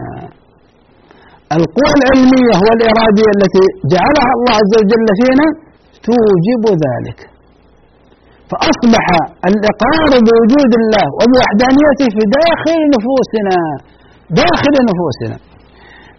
القوى 1.56 1.92
العلمية 1.98 2.56
والإرادية 2.66 3.30
التي 3.36 3.64
جعلها 3.94 4.30
الله 4.36 4.54
عز 4.60 4.74
وجل 4.80 5.08
فينا 5.20 5.46
توجب 6.08 6.64
ذلك. 6.86 7.18
فأصبح 8.50 9.06
الإقرار 9.50 10.12
بوجود 10.26 10.72
الله 10.80 11.06
وبوحدانيته 11.18 12.06
في 12.14 12.22
داخل 12.38 12.78
نفوسنا 12.94 13.58
داخل 14.42 14.74
نفوسنا. 14.90 15.36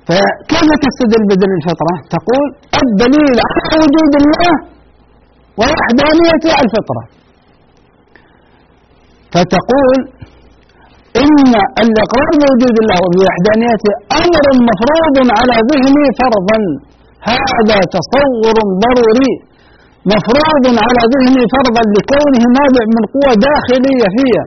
فكيف 0.07 0.69
تستدل 0.85 1.23
بدل 1.31 1.51
الفطرة؟ 1.59 1.95
تقول 2.15 2.45
الدليل 2.83 3.37
على 3.49 3.71
وجود 3.83 4.13
الله 4.21 4.51
ووحدانيته 5.59 6.53
الفطرة. 6.65 7.03
فتقول 9.33 9.97
إن 11.23 11.51
الإقرار 11.83 12.29
بوجود 12.41 12.75
الله 12.83 12.97
وبوحدانيته 13.05 13.91
أمر 14.21 14.45
مفروض 14.69 15.15
على 15.39 15.55
ذهني 15.71 16.05
فرضا. 16.21 16.59
هذا 17.31 17.77
تصور 17.95 18.57
ضروري. 18.83 19.33
مفروض 20.13 20.63
على 20.87 21.01
ذهني 21.13 21.43
فرضا 21.55 21.83
لكونه 21.95 22.43
نابع 22.57 22.83
من 22.95 23.03
قوة 23.13 23.33
داخلية 23.47 24.07
فيها 24.17 24.45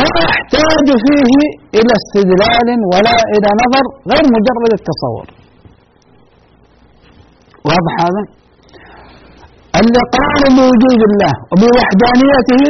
لا 0.00 0.10
يحتاج 0.28 0.88
فيه 1.04 1.32
إلى 1.78 1.92
استدلال 2.00 2.68
ولا 2.92 3.16
إلى 3.34 3.48
نظر 3.62 3.84
غير 4.10 4.24
مجرد 4.36 4.72
التصور. 4.78 5.26
واضح 7.68 7.94
هذا؟ 8.04 8.22
الإقرار 9.82 10.42
بوجود 10.56 11.00
الله 11.10 11.32
وبوحدانيته 11.50 12.62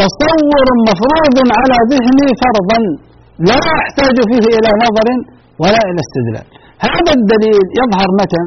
تصور 0.00 0.66
مفروض 0.88 1.36
على 1.58 1.76
ذهني 1.92 2.28
فرضا 2.42 2.78
لا 3.50 3.60
يحتاج 3.78 4.16
فيه 4.30 4.46
إلى 4.58 4.70
نظر 4.84 5.08
ولا 5.62 5.80
إلى 5.88 6.00
استدلال. 6.06 6.46
هذا 6.88 7.12
الدليل 7.18 7.64
يظهر 7.80 8.08
متى؟ 8.20 8.42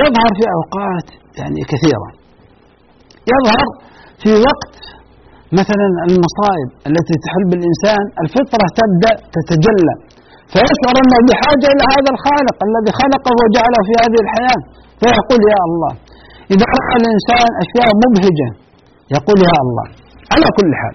يظهر 0.00 0.30
في 0.38 0.44
أوقات 0.56 1.06
يعني 1.40 1.60
كثيرة. 1.72 2.08
يظهر 3.32 3.66
في 4.22 4.30
وقت 4.48 4.74
مثلا 5.60 5.88
المصائب 6.08 6.68
التي 6.88 7.14
تحل 7.24 7.44
بالإنسان 7.50 8.02
الفطرة 8.22 8.66
تبدأ 8.80 9.14
تتجلى 9.36 9.94
فيشعر 10.52 10.94
أنه 11.02 11.18
بحاجة 11.28 11.66
إلى 11.74 11.84
هذا 11.94 12.10
الخالق 12.14 12.56
الذي 12.68 12.90
خلقه 13.02 13.32
وجعله 13.42 13.80
في 13.88 13.94
هذه 14.02 14.18
الحياة 14.24 14.60
فيقول 15.00 15.40
يا 15.52 15.60
الله 15.68 15.92
إذا 16.52 16.66
رأى 16.78 16.94
الإنسان 17.02 17.50
أشياء 17.64 17.88
مبهجة 18.02 18.48
يقول 19.16 19.38
يا 19.48 19.56
الله 19.64 19.86
على 20.32 20.46
كل 20.58 20.70
حال. 20.80 20.94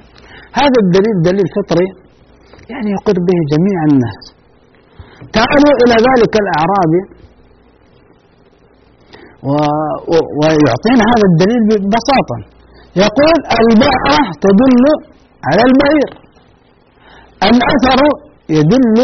هذا 0.62 0.78
الدليل 0.86 1.16
دليل 1.30 1.48
فطري 1.56 1.90
يعني 2.72 2.90
يقر 2.98 3.18
به 3.28 3.38
جميع 3.54 3.78
الناس. 3.92 4.24
تعالوا 5.38 5.74
إلى 5.84 5.96
ذلك 6.08 6.34
الأعرابي 6.44 7.02
و... 9.48 9.52
و... 10.12 10.14
ويعطينا 10.40 11.04
هذا 11.14 11.26
الدليل 11.32 11.62
ببساطة. 11.70 12.38
يقول 13.06 13.38
البعرة 13.62 14.20
تدل 14.44 14.84
على 15.48 15.62
البعير. 15.70 16.10
الأثر 17.50 18.02
يدل 18.58 18.98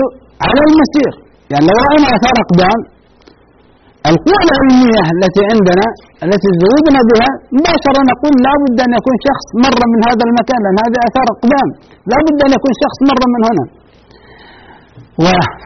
على 0.45 0.61
المسير 0.69 1.13
يعني 1.51 1.65
لو 1.69 1.75
رأينا 1.85 2.07
أثار 2.17 2.35
أقدام 2.45 2.79
القوة 4.09 4.41
العلمية 4.47 5.01
التي 5.15 5.41
عندنا 5.51 5.87
التي 6.25 6.49
زودنا 6.63 7.01
بها 7.09 7.29
مباشرة 7.57 7.99
نقول 8.11 8.33
لا 8.45 8.53
بد 8.63 8.77
أن 8.85 8.91
يكون 8.99 9.15
شخص 9.27 9.45
مر 9.63 9.79
من 9.93 9.99
هذا 10.09 10.23
المكان 10.29 10.59
لأن 10.65 10.77
هذه 10.85 10.99
أثار 11.09 11.27
أقدام 11.35 11.67
لا 12.11 12.17
بد 12.25 12.39
أن 12.47 12.51
يكون 12.57 12.73
شخص 12.83 12.97
مر 13.09 13.21
من 13.33 13.41
هنا. 13.49 13.65
و... 15.23 15.25
ف... 15.63 15.65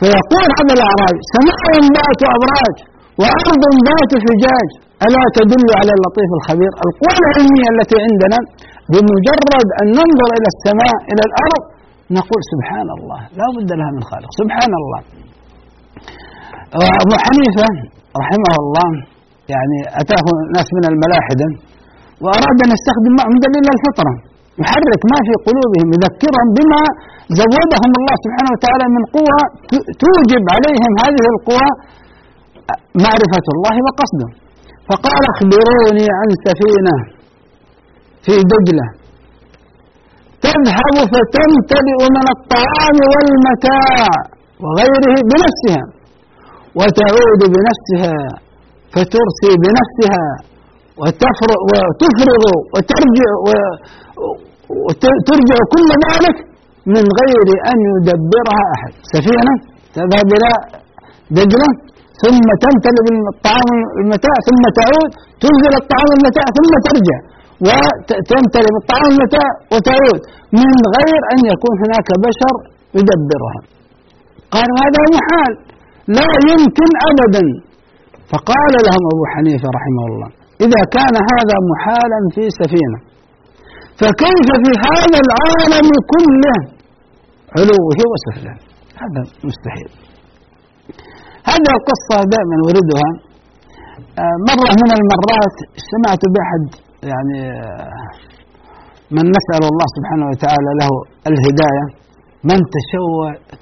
فيقول 0.00 0.48
هذا 0.58 0.72
الأعرابي 0.78 1.20
سماء 1.34 1.62
ذات 1.96 2.20
أبراج 2.36 2.76
وأرض 3.20 3.62
ذات 3.88 4.12
فجاج 4.24 4.68
ألا 5.06 5.24
تدل 5.38 5.68
على 5.80 5.92
اللطيف 5.96 6.30
الخبير؟ 6.38 6.72
القوة 6.86 7.16
العلمية 7.22 7.68
التي 7.74 7.96
عندنا 8.06 8.38
بمجرد 8.92 9.68
أن 9.80 9.86
ننظر 9.98 10.28
إلى 10.38 10.48
السماء 10.54 10.94
إلى 11.10 11.22
الأرض 11.28 11.62
نقول 12.18 12.40
سبحان 12.52 12.88
الله 12.96 13.20
لا 13.40 13.46
بد 13.56 13.70
لها 13.78 13.90
من 13.96 14.02
خالق 14.10 14.30
سبحان 14.40 14.72
الله. 14.80 15.00
أبو 17.02 17.14
حنيفة 17.24 17.68
رحمه 18.22 18.54
الله 18.62 18.88
يعني 19.52 19.78
أتاه 20.02 20.26
ناس 20.56 20.68
من 20.76 20.84
الملاحدة 20.92 21.48
وأراد 22.24 22.58
أن 22.64 22.70
يستخدم 22.76 23.12
معهم 23.18 23.36
دليل 23.46 23.66
الفطرة 23.76 24.14
يحرك 24.62 25.02
ما 25.12 25.18
في 25.26 25.32
قلوبهم 25.46 25.88
يذكرهم 25.96 26.48
بما 26.56 26.82
زودهم 27.40 27.92
الله 27.98 28.14
سبحانه 28.24 28.50
وتعالى 28.54 28.86
من 28.96 29.02
قوة 29.16 29.40
توجب 30.02 30.44
عليهم 30.54 30.92
هذه 31.04 31.24
القوة 31.34 31.68
معرفة 33.04 33.46
الله 33.54 33.74
وقصده. 33.86 34.28
فقال 34.88 35.22
أخبروني 35.34 36.06
عن 36.18 36.28
سفينة 36.46 36.96
في 38.24 38.34
دجلة 38.52 38.86
تذهب 40.46 40.96
فتمتلئ 41.12 42.00
من 42.16 42.26
الطعام 42.36 42.96
والمتاع 43.12 44.06
وغيره 44.64 45.14
بنفسها. 45.30 45.84
وتعود 46.78 47.40
بنفسها 47.54 48.18
فترسي 48.94 49.50
بنفسها 49.62 50.26
وتفرغ 51.00 51.60
وتفرغ 51.70 52.42
وترجع 52.74 53.30
وترجع 54.86 55.58
كل 55.74 55.88
ذلك 56.06 56.36
من 56.94 57.04
غير 57.20 57.48
أن 57.70 57.78
يدبرها 57.92 58.64
أحد. 58.74 58.92
سفينة 59.14 59.54
تذهب 59.96 60.28
إلى 60.36 60.50
دجلة 61.38 61.70
ثم 62.22 62.46
تمتلئ 62.64 63.06
بالطعام 63.26 63.70
المتاع 64.02 64.36
ثم 64.48 64.62
تعود 64.80 65.10
تنزل 65.42 65.72
الطعام 65.82 66.10
المتاع 66.18 66.46
ثم 66.58 66.72
ترجع. 66.88 67.18
وتمتلئ 67.66 68.70
بالطعام 68.74 69.06
المتاع 69.14 69.48
وتعود. 69.72 70.20
من 70.62 70.74
غير 70.96 71.20
أن 71.32 71.38
يكون 71.52 71.74
هناك 71.84 72.08
بشر 72.26 72.54
يدبرها. 72.98 73.60
قالوا 74.54 74.76
هذا 74.84 75.02
محال. 75.16 75.52
لا 76.18 76.30
يمكن 76.50 76.90
أبدا. 77.10 77.44
فقال 78.32 78.74
لهم 78.86 79.02
أبو 79.12 79.24
حنيفة 79.32 79.68
رحمه 79.78 80.04
الله 80.10 80.28
إذا 80.66 80.82
كان 80.96 81.14
هذا 81.32 81.56
محالا 81.70 82.20
في 82.34 82.44
سفينة 82.60 82.98
فكيف 84.00 84.48
في 84.64 84.72
هذا 84.86 85.18
العالم 85.26 85.88
كله؟ 86.12 86.58
علوه 87.56 87.98
وسفله 88.12 88.54
هذا 89.02 89.22
مستحيل. 89.48 89.90
هذه 91.50 91.70
القصة 91.78 92.16
دائما 92.34 92.56
أريدها. 92.70 93.08
آه، 94.22 94.36
مرة 94.48 94.70
من 94.82 94.90
المرات 94.98 95.56
سمعت 95.90 96.22
بأحد 96.34 96.64
يعني 97.12 97.38
آه، 97.60 98.10
من 99.16 99.24
نسأل 99.36 99.62
الله 99.70 99.86
سبحانه 99.96 100.26
وتعالى 100.30 100.70
له 100.80 100.90
الهداية 101.30 101.84
من 102.50 102.58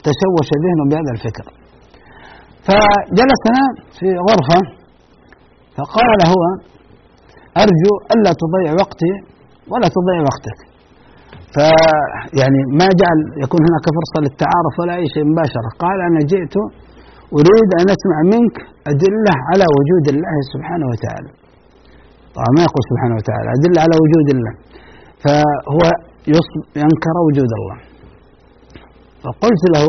تشوش 0.07 0.48
ذهنه 0.64 0.85
بهذا 0.90 1.11
الفكر. 1.16 1.46
فجلسنا 2.66 3.62
في 3.98 4.09
غرفة 4.29 4.61
فقال 5.77 6.18
هو 6.33 6.42
أرجو 7.62 7.92
ألا 8.14 8.33
تضيع 8.42 8.70
وقتي 8.83 9.12
ولا 9.72 9.88
تضيع 9.96 10.20
وقتك. 10.31 10.59
فيعني 11.55 12.61
ما 12.81 12.88
جعل 13.01 13.18
يكون 13.44 13.61
هناك 13.68 13.87
فرصة 13.98 14.18
للتعارف 14.25 14.75
ولا 14.81 14.94
أي 15.01 15.07
شيء 15.14 15.25
مباشرة. 15.31 15.70
قال 15.85 15.98
أنا 16.09 16.20
جئت 16.33 16.55
أريد 17.38 17.70
أن 17.81 17.87
أسمع 17.96 18.18
منك 18.35 18.57
أدلة 18.90 19.35
على 19.51 19.66
وجود 19.77 20.05
الله 20.14 20.37
سبحانه 20.53 20.87
وتعالى. 20.92 21.31
طبعا 22.35 22.51
ما 22.57 22.62
يقول 22.68 22.83
سبحانه 22.90 23.14
وتعالى 23.18 23.48
أدلة 23.57 23.79
على 23.85 23.96
وجود 24.03 24.29
الله. 24.35 24.53
فهو 25.25 25.83
ينكر 26.83 27.16
وجود 27.29 27.51
الله. 27.59 27.79
فقلت 29.22 29.62
له 29.75 29.85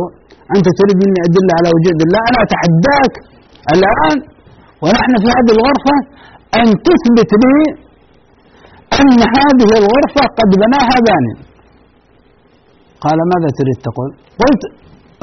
أنت 0.56 0.68
تريد 0.80 0.98
مني 1.04 1.20
أدلة 1.28 1.54
على 1.60 1.70
وجود 1.76 1.98
الله. 2.06 2.22
أنا 2.30 2.40
أتحداك 2.46 3.14
الآن 3.76 4.18
ونحن 4.84 5.14
في 5.22 5.28
هذه 5.38 5.52
الغرفة 5.58 5.96
أن 6.60 6.68
تثبت 6.88 7.32
لي 7.44 7.62
أن 9.02 9.20
هذه 9.38 9.70
الغرفة 9.82 10.24
قد 10.40 10.50
بناها 10.64 10.98
باني 11.08 11.34
قال 13.04 13.20
ماذا 13.32 13.50
تريد 13.60 13.78
تقول؟ 13.88 14.10
قلت 14.42 14.64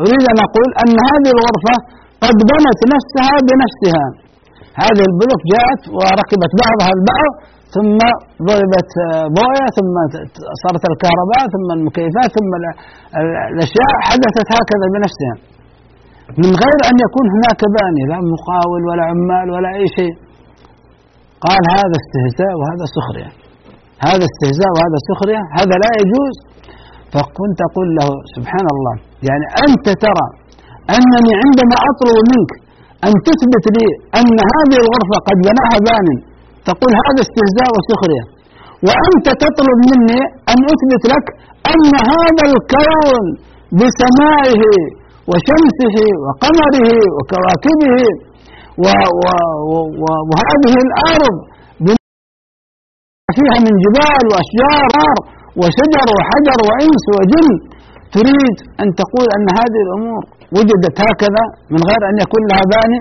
أريد 0.03 0.25
أن 0.33 0.39
أقول 0.47 0.69
أن 0.83 0.97
هذه 1.11 1.31
الغرفة 1.37 1.75
قد 2.25 2.37
بنت 2.51 2.81
نفسها 2.95 3.35
بنفسها. 3.49 4.07
هذه 4.85 5.03
البلوك 5.11 5.43
جاءت 5.55 5.83
وركبت 5.97 6.53
بعضها 6.63 6.91
البعض 6.99 7.33
ثم 7.75 7.99
ضربت 8.49 8.93
بوية 9.39 9.67
ثم 9.79 9.95
صارت 10.63 10.85
الكهرباء 10.93 11.43
ثم 11.55 11.69
المكيفات 11.79 12.31
ثم 12.39 12.51
الأشياء 13.53 13.93
حدثت 14.09 14.49
هكذا 14.57 14.87
بنفسها. 14.95 15.35
من 16.43 16.51
غير 16.63 16.81
أن 16.91 16.97
يكون 17.07 17.27
هناك 17.35 17.61
باني 17.77 18.03
لا 18.13 18.19
مقاول 18.35 18.83
ولا 18.89 19.05
عمال 19.11 19.47
ولا 19.55 19.71
أي 19.79 19.87
شيء. 19.99 20.15
قال 21.47 21.63
هذا 21.79 21.97
استهزاء 22.03 22.53
وهذا 22.61 22.85
سخرية. 22.97 23.31
هذا 24.09 24.25
استهزاء 24.31 24.71
وهذا 24.77 24.99
سخرية 25.09 25.43
هذا 25.59 25.75
لا 25.85 25.91
يجوز. 26.01 26.37
فكنت 27.15 27.59
أقول 27.69 27.89
له 27.99 28.09
سبحان 28.37 28.67
الله 28.75 28.95
يعني 29.29 29.47
أنت 29.65 29.87
ترى 30.05 30.27
أنني 30.97 31.33
عندما 31.43 31.77
أطلب 31.91 32.17
منك 32.33 32.53
أن 33.07 33.13
تثبت 33.27 33.65
لي 33.77 33.87
أن 34.19 34.37
هذه 34.55 34.77
الغرفة 34.83 35.17
قد 35.29 35.37
بناها 35.49 35.77
بان 35.87 36.09
تقول 36.69 36.93
هذا 37.05 37.21
استهزاء 37.27 37.69
وسخرية. 37.77 38.25
وأنت 38.87 39.27
تطلب 39.45 39.79
مني 39.91 40.21
أن 40.53 40.59
أثبت 40.73 41.03
لك 41.13 41.27
أن 41.73 41.93
هذا 42.13 42.45
الكون 42.53 43.25
بسمائه 43.81 44.63
وشمسه 45.31 45.97
وقمره 46.25 46.89
وكواكبه 47.17 47.97
و 48.85 48.87
و 49.23 49.25
و 50.03 50.05
وهذه 50.31 50.75
الأرض 50.87 51.37
فيها 53.37 53.57
من 53.67 53.75
جبال 53.85 54.23
وأشجار 54.33 54.93
وشجر 55.61 56.09
وحجر 56.19 56.59
وإنس 56.69 57.05
وجن 57.19 57.49
تريد 58.17 58.57
أن 58.83 58.89
تقول 59.01 59.27
أن 59.37 59.47
هذه 59.59 59.81
الأمور 59.87 60.23
وجدت 60.57 60.97
هكذا 61.07 61.45
من 61.73 61.81
غير 61.89 62.03
أن 62.11 62.17
يكون 62.25 62.43
لها 62.51 62.65
باني؟ 62.73 62.99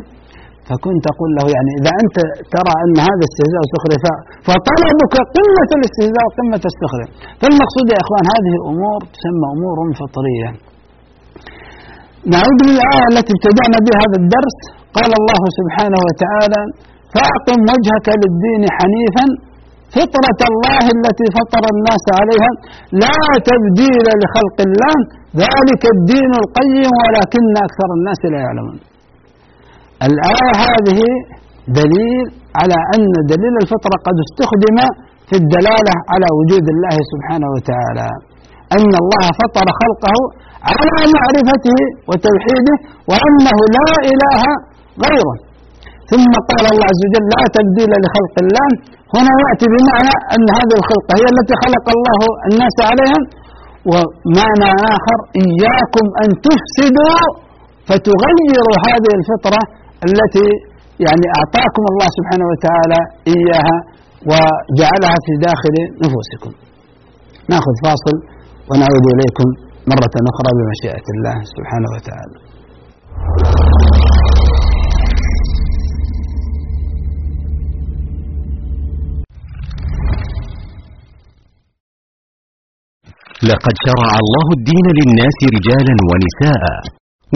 فكنت 0.70 1.04
أقول 1.14 1.30
له 1.38 1.46
يعني 1.56 1.72
إذا 1.80 1.92
أنت 2.02 2.18
ترى 2.56 2.74
أن 2.84 2.96
هذا 3.08 3.24
استهزاء 3.30 3.62
وسخرية 3.66 4.00
فطلبك 4.48 5.16
قمة 5.36 5.70
الاستهزاء 5.78 6.24
وقمة 6.30 6.64
السخرية. 6.72 7.10
فالمقصود 7.42 7.86
يا 7.94 8.00
إخوان 8.04 8.26
هذه 8.34 8.54
أمور 8.72 9.00
تسمى 9.16 9.48
أمور 9.56 9.78
فطرية. 10.02 10.50
نعود 12.34 12.60
للآية 12.68 13.06
التي 13.12 13.32
ابتدأنا 13.38 13.78
بها 13.86 13.98
هذا 14.04 14.18
الدرس. 14.24 14.58
قال 14.98 15.12
الله 15.22 15.42
سبحانه 15.60 16.00
وتعالى 16.08 16.62
فأقم 17.16 17.60
وجهك 17.72 18.08
للدين 18.22 18.64
حنيفا 18.78 19.26
فطرة 19.98 20.42
الله 20.52 20.84
التي 20.98 21.28
فطر 21.38 21.64
الناس 21.76 22.06
عليها 22.20 22.52
لا 23.04 23.20
تبديل 23.50 24.08
لخلق 24.22 24.58
الله 24.68 24.98
ذلك 25.44 25.84
الدين 25.96 26.32
القيم 26.42 26.92
ولكن 27.04 27.44
أكثر 27.68 27.90
الناس 27.98 28.22
لا 28.34 28.40
يعلمون. 28.46 28.78
الآية 30.08 30.50
هذه 30.66 31.00
دليل 31.80 32.26
على 32.60 32.78
أن 32.96 33.04
دليل 33.34 33.56
الفطرة 33.64 33.96
قد 34.08 34.18
استخدم 34.26 34.78
في 35.30 35.36
الدلالة 35.42 35.96
على 36.12 36.28
وجود 36.38 36.66
الله 36.74 36.96
سبحانه 37.12 37.50
وتعالى. 37.56 38.10
أن 38.78 38.92
الله 39.04 39.26
فطر 39.42 39.68
خلقه 39.82 40.16
على 40.70 40.98
معرفته 41.16 41.80
وتوحيده 42.10 42.76
وأنه 43.10 43.58
لا 43.78 43.90
إله 44.12 44.42
غيره. 45.06 45.36
ثم 46.12 46.32
قال 46.50 46.66
الله 46.72 46.86
عز 46.92 47.02
وجل 47.08 47.26
لا 47.34 47.44
تبديل 47.58 47.92
لخلق 48.04 48.36
الله. 48.44 48.70
هنا 49.16 49.34
يأتي 49.44 49.66
بمعنى 49.74 50.14
أن 50.36 50.46
هذه 50.60 50.76
الخلقة 50.82 51.12
هي 51.20 51.26
التي 51.34 51.56
خلق 51.64 51.86
الله 51.96 52.20
الناس 52.50 52.76
عليها. 52.90 53.20
ومعنى 53.92 54.70
آخر 54.96 55.18
إياكم 55.44 56.06
أن 56.24 56.30
تفسدوا 56.46 57.20
فتغيروا 57.88 58.78
هذه 58.88 59.12
الفطرة 59.20 59.62
التي 60.08 60.48
يعني 61.06 61.26
أعطاكم 61.38 61.84
الله 61.92 62.08
سبحانه 62.18 62.46
وتعالى 62.52 63.00
إياها 63.36 63.78
وجعلها 64.32 65.18
في 65.26 65.32
داخل 65.48 65.76
نفوسكم. 66.04 66.52
نأخذ 67.52 67.76
فاصل 67.86 68.16
ونعود 68.70 69.06
إليكم 69.16 69.48
مرة 69.92 70.16
أخرى 70.32 70.52
بمشيئة 70.58 71.08
الله 71.16 71.38
سبحانه 71.56 71.90
وتعالى. 71.96 72.38
لقد 83.50 83.76
شرع 83.88 84.12
الله 84.24 84.48
الدين 84.58 84.86
للناس 85.00 85.38
رجالا 85.56 85.96
ونساء. 86.10 86.64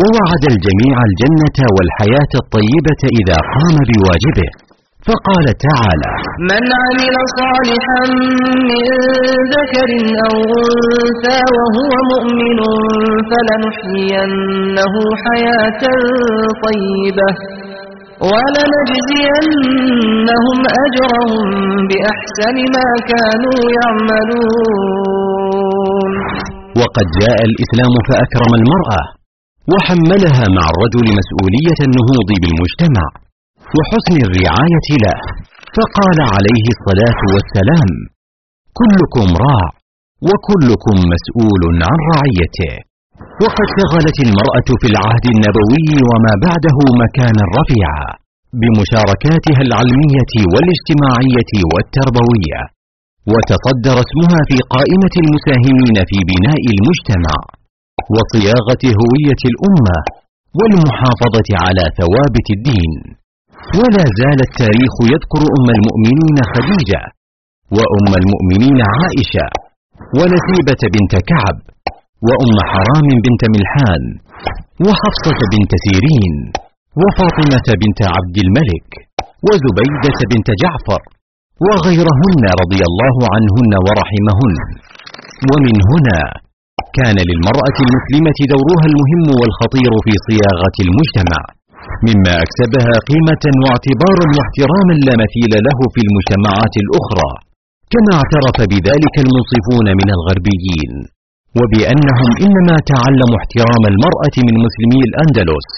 ووعد 0.02 0.44
الجميع 0.54 0.96
الجنة 1.10 1.58
والحياة 1.76 2.32
الطيبة 2.42 3.02
إذا 3.20 3.38
قام 3.54 3.76
بواجبه. 3.90 4.50
فقال 5.08 5.46
تعالى 5.68 6.12
من 6.52 6.64
عمل 6.84 7.16
صالحا 7.40 8.04
من 8.70 8.86
ذكر 9.56 9.90
أو 10.28 10.36
أنثى 10.64 11.42
وهو 11.58 11.92
مؤمن 12.12 12.60
فلنحيينه 13.30 14.94
حياة 15.26 15.84
طيبة 16.66 17.30
ولنجزينهم 18.32 19.38
أجرهم 20.86 21.48
بأحسن 21.90 22.58
ما 22.76 22.88
كانوا 23.12 23.60
يعملون. 23.80 25.24
وقد 26.82 27.08
جاء 27.22 27.40
الإسلام 27.50 27.94
فأكرم 28.08 28.52
المرأة 28.62 29.04
وحملها 29.72 30.44
مع 30.58 30.66
الرجل 30.74 31.06
مسؤولية 31.20 31.80
النهوض 31.88 32.30
بالمجتمع 32.42 33.06
وحسن 33.78 34.18
الرعاية 34.28 34.88
له. 35.06 35.20
فقال 35.76 36.20
عليه 36.36 36.66
الصلاة 36.76 37.20
والسلام 37.34 37.90
كلكم 38.80 39.28
راع 39.46 39.68
وكلكم 40.30 40.98
مسؤول 41.14 41.64
عن 41.90 41.98
رعيته. 42.14 42.74
وقد 43.44 43.68
شغلت 43.78 44.18
المرأة 44.28 44.70
في 44.82 44.88
العهد 44.94 45.26
النبوي 45.34 45.90
وما 46.10 46.34
بعده 46.46 46.78
مكانا 47.04 47.44
رفيعا 47.58 48.10
بمشاركاتها 48.62 49.62
العلمية 49.68 50.34
والاجتماعية 50.54 51.52
والتربوية 51.72 52.62
وتصدر 53.32 53.96
اسمها 54.06 54.40
في 54.50 54.58
قائمة 54.74 55.14
المساهمين 55.24 55.96
في 56.10 56.18
بناء 56.32 56.64
المجتمع. 56.76 57.38
وصياغة 58.16 58.84
هوية 59.00 59.42
الأمة 59.52 59.98
والمحافظة 60.60 61.50
على 61.66 61.84
ثوابت 62.00 62.48
الدين. 62.58 62.94
ولا 63.80 64.06
زال 64.20 64.40
التاريخ 64.50 64.94
يذكر 65.14 65.42
أم 65.58 65.68
المؤمنين 65.78 66.38
خديجة 66.54 67.02
وأم 67.78 68.12
المؤمنين 68.22 68.80
عائشة 68.96 69.48
ونسيبة 70.18 70.82
بنت 70.96 71.14
كعب 71.30 71.58
وأم 72.28 72.56
حرام 72.72 73.08
بنت 73.26 73.44
ملحان 73.56 74.04
وحفصة 74.86 75.40
بنت 75.54 75.72
سيرين 75.86 76.36
وفاطمة 77.02 77.68
بنت 77.82 78.00
عبد 78.16 78.38
الملك 78.46 78.90
وزبيدة 79.48 80.20
بنت 80.32 80.50
جعفر 80.64 81.02
وغيرهن 81.68 82.44
رضي 82.62 82.82
الله 82.90 83.16
عنهن 83.34 83.72
ورحمهن. 83.86 84.56
ومن 85.50 85.76
هنا 85.92 86.20
كان 86.98 87.18
للمرأة 87.30 87.78
المسلمة 87.86 88.40
دورها 88.54 88.86
المهم 88.92 89.26
والخطير 89.40 89.92
في 90.06 90.14
صياغة 90.28 90.78
المجتمع 90.86 91.42
مما 92.08 92.34
أكسبها 92.46 92.94
قيمة 93.10 93.44
واعتبارا 93.64 94.26
واحتراما 94.36 94.94
لا 95.08 95.14
مثيل 95.24 95.52
له 95.68 95.80
في 95.94 96.00
المجتمعات 96.06 96.76
الأخرى 96.84 97.32
كما 97.94 98.12
اعترف 98.20 98.58
بذلك 98.72 99.16
المنصفون 99.26 99.88
من 100.00 100.08
الغربيين 100.18 100.94
وبأنهم 101.60 102.30
إنما 102.46 102.76
تعلموا 102.94 103.38
احترام 103.42 103.84
المرأة 103.94 104.36
من 104.48 104.56
مسلمي 104.66 105.02
الأندلس. 105.10 105.70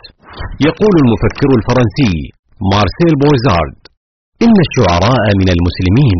يقول 0.67 0.93
المفكر 1.03 1.49
الفرنسي 1.59 2.13
مارسيل 2.73 3.13
بوزارد 3.21 3.79
إن 4.45 4.55
الشعراء 4.65 5.25
من 5.41 5.49
المسلمين 5.55 6.19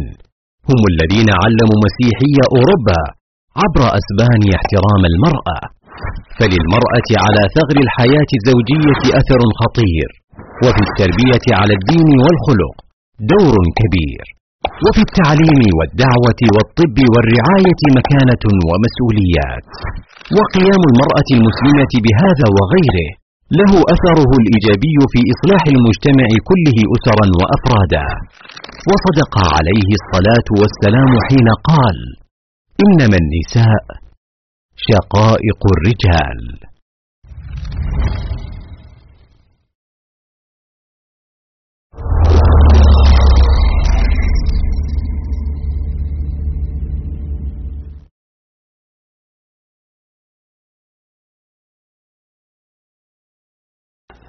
هم 0.70 0.82
الذين 0.92 1.30
علموا 1.42 1.78
مسيحي 1.86 2.36
أوروبا 2.56 3.02
عبر 3.64 3.84
أسبانيا 4.00 4.54
احترام 4.60 5.02
المرأة 5.12 5.60
فللمرأة 6.38 7.10
على 7.26 7.44
ثغر 7.58 7.78
الحياة 7.86 8.30
الزوجية 8.40 9.02
أثر 9.20 9.42
خطير 9.62 10.10
وفي 10.66 10.82
التربية 10.88 11.46
على 11.60 11.74
الدين 11.80 12.10
والخلق 12.24 12.76
دور 13.34 13.64
كبير 13.80 14.26
وفي 14.86 15.02
التعليم 15.08 15.62
والدعوة 15.78 16.42
والطب 16.56 16.98
والرعاية 17.14 17.82
مكانة 18.00 18.44
ومسؤوليات. 18.70 19.68
وقيام 20.38 20.82
المرأة 20.92 21.30
المسلمة 21.38 21.94
بهذا 22.06 22.48
وغيره 22.58 23.10
له 23.60 23.72
أثره 23.94 24.32
الإيجابي 24.42 24.98
في 25.14 25.20
إصلاح 25.34 25.64
المجتمع 25.76 26.30
كله 26.50 26.78
أسرا 26.96 27.28
وأفرادا. 27.40 28.08
وصدق 28.90 29.34
عليه 29.56 29.90
الصلاة 30.00 30.48
والسلام 30.62 31.12
حين 31.28 31.48
قال 31.70 31.98
إنما 32.84 33.18
النساء 33.24 33.86
شقائق 34.76 35.62
الرجال. 35.76 36.40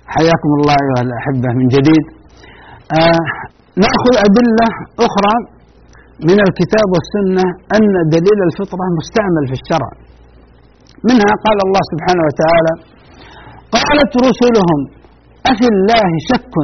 حياكم 0.06 0.50
الله 0.60 0.76
أيها 0.84 1.02
الأحبة 1.06 1.48
من 1.58 1.66
جديد. 1.68 2.04
آه 3.00 3.26
نأخذ 3.76 4.14
أدلة 4.26 4.68
أخرى 5.06 5.55
من 6.28 6.38
الكتاب 6.46 6.86
والسنة 6.94 7.46
أن 7.76 7.86
دليل 8.14 8.38
الفطرة 8.48 8.84
مستعمل 8.98 9.44
في 9.50 9.54
الشرع. 9.60 9.90
منها 11.08 11.32
قال 11.44 11.58
الله 11.66 11.82
سبحانه 11.92 12.22
وتعالى 12.28 12.72
قالت 13.76 14.12
رسلهم 14.28 14.80
أفي 15.52 15.66
الله 15.74 16.08
شك؟ 16.30 16.54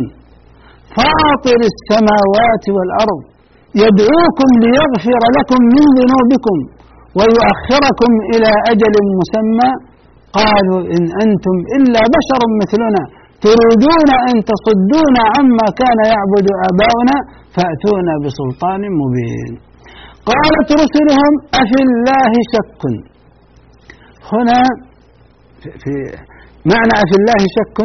فاطر 0.96 1.60
السماوات 1.72 2.64
والأرض 2.76 3.20
يدعوكم 3.84 4.48
ليغفر 4.64 5.22
لكم 5.36 5.60
من 5.74 5.84
ذنوبكم 5.98 6.56
ويؤخركم 7.18 8.12
إلى 8.32 8.50
أجل 8.72 8.94
مسمى. 9.20 9.70
قالوا 10.40 10.80
إن 10.94 11.04
أنتم 11.24 11.56
إلا 11.76 12.02
بشر 12.16 12.40
مثلنا 12.62 13.02
تريدون 13.46 14.10
أن 14.28 14.36
تصدونا 14.50 15.22
عما 15.34 15.66
كان 15.80 15.98
يعبد 16.12 16.46
آباؤنا 16.68 17.16
فأتونا 17.54 18.14
بسلطان 18.24 18.82
مبين. 19.00 19.52
قالت 20.30 20.68
رسلهم 20.82 21.34
أفي 21.60 21.78
الله 21.88 22.32
شك. 22.54 22.82
هنا 24.32 24.60
في 25.82 25.92
معنى 26.70 26.94
أفي 27.04 27.16
الله 27.20 27.40
شك 27.56 27.78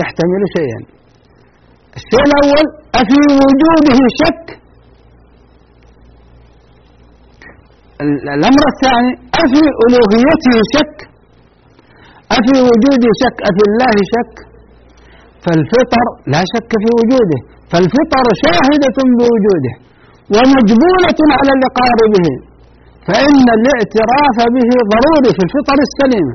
يحتمل 0.00 0.42
شيئا. 0.56 0.80
الشيء 1.98 2.22
الأول 2.28 2.66
أفي 3.00 3.20
وجوده 3.40 4.00
شك. 4.20 4.46
الأمر 8.36 8.64
الثاني 8.72 9.12
أفي 9.42 9.62
ألوهيته 9.84 10.54
شك. 10.74 10.96
أفي 12.36 12.56
وجوده 12.68 13.10
شك 13.22 13.36
أفي 13.48 13.62
الله 13.68 13.96
شك. 14.14 14.34
فالفطر 15.44 16.06
لا 16.32 16.40
شك 16.52 16.70
في 16.82 16.88
وجوده. 16.98 17.53
فالفطر 17.74 18.26
شاهدة 18.44 18.98
بوجوده 19.18 19.74
ومجبولة 20.34 21.18
على 21.38 21.52
الإقرار 21.56 22.00
به 22.14 22.26
فإن 23.08 23.46
الاعتراف 23.58 24.36
به 24.56 24.70
ضروري 24.92 25.30
في 25.36 25.42
الفطر 25.46 25.78
السليمة 25.88 26.34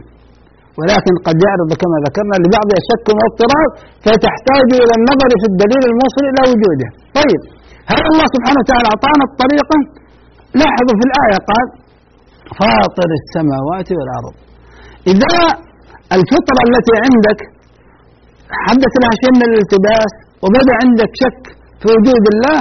ولكن 0.79 1.13
قد 1.27 1.37
يعرض 1.45 1.71
كما 1.81 1.97
ذكرنا 2.05 2.35
لبعضها 2.43 2.79
شك 2.89 3.07
واضطراب 3.17 3.71
فتحتاج 4.05 4.69
إلى 4.83 4.93
النظر 4.99 5.31
في 5.41 5.47
الدليل 5.51 5.83
الموصل 5.91 6.23
إلى 6.31 6.41
وجوده. 6.51 6.89
طيب 7.19 7.41
هل 7.91 8.01
الله 8.11 8.27
سبحانه 8.35 8.59
وتعالى 8.63 8.87
أعطانا 8.93 9.23
الطريقة؟ 9.29 9.77
لاحظوا 10.59 10.95
في 10.99 11.05
الآية 11.09 11.37
قال 11.49 11.67
فاطر 12.59 13.09
السماوات 13.21 13.89
والأرض. 13.97 14.35
إذا 15.11 15.35
الفطرة 16.17 16.61
التي 16.69 16.93
عندك 17.05 17.39
حدث 18.65 18.93
لها 19.01 19.13
شيء 19.21 19.33
من 19.41 19.47
الالتباس 19.51 20.11
وبدا 20.43 20.73
عندك 20.81 21.11
شك 21.23 21.43
في 21.81 21.87
وجود 21.95 22.23
الله؟ 22.33 22.59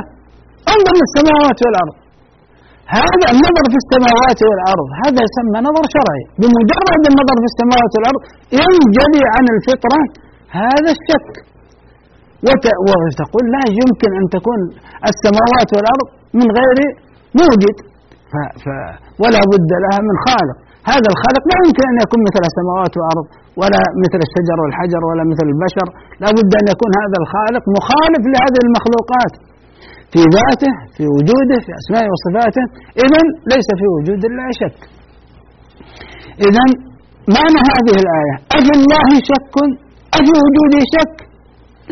انظر 0.73 0.95
للسماوات 1.01 1.59
والأرض. 1.65 1.97
هذا 2.99 3.27
النظر 3.35 3.65
في 3.73 3.79
السماوات 3.85 4.41
والأرض 4.49 4.89
هذا 5.03 5.21
يسمى 5.27 5.59
نظر 5.69 5.85
شرعي. 5.95 6.25
بمجرد 6.41 7.03
النظر 7.11 7.37
في 7.43 7.49
السماوات 7.53 7.93
والأرض 7.97 8.23
ينجلي 8.61 9.23
عن 9.35 9.45
الفطرة 9.55 10.01
هذا 10.61 10.91
الشك. 10.97 11.33
وتقول 12.47 13.45
لا 13.57 13.65
يمكن 13.81 14.11
أن 14.21 14.25
تكون 14.37 14.61
السماوات 15.11 15.71
والأرض 15.77 16.09
من 16.39 16.47
غير 16.59 16.79
موجد. 17.41 17.77
ف... 18.33 18.35
ف... 18.63 18.65
ولا 19.23 19.43
بد 19.53 19.71
لها 19.85 19.99
من 20.09 20.17
خالق. 20.27 20.59
هذا 20.93 21.09
الخالق 21.13 21.43
لا 21.51 21.57
يمكن 21.65 21.85
أن 21.93 21.99
يكون 22.05 22.21
مثل 22.29 22.43
السماوات 22.51 22.93
والأرض 22.97 23.27
ولا 23.61 23.83
مثل 24.05 24.21
الشجر 24.27 24.57
والحجر 24.63 25.03
ولا 25.09 25.25
مثل 25.33 25.47
البشر. 25.55 25.87
لا 26.23 26.29
بد 26.39 26.53
أن 26.61 26.67
يكون 26.73 26.93
هذا 27.03 27.17
الخالق 27.23 27.63
مخالف 27.77 28.23
لهذه 28.33 28.61
المخلوقات. 28.67 29.35
في 30.13 30.21
ذاته 30.37 30.73
في 30.97 31.05
وجوده 31.15 31.57
في 31.65 31.71
أسمائه 31.81 32.09
وصفاته. 32.15 32.65
إذا 33.05 33.21
ليس 33.53 33.69
في 33.81 33.87
وجود 33.97 34.23
الله 34.31 34.49
شك. 34.63 34.79
إذا 36.49 36.65
معنى 37.37 37.61
هذه 37.73 37.95
الآية؟ 38.03 38.35
أفي 38.59 38.73
الله 38.79 39.09
شك؟ 39.31 39.55
أفي 40.19 40.35
وجوده 40.45 40.83
شك؟ 40.95 41.17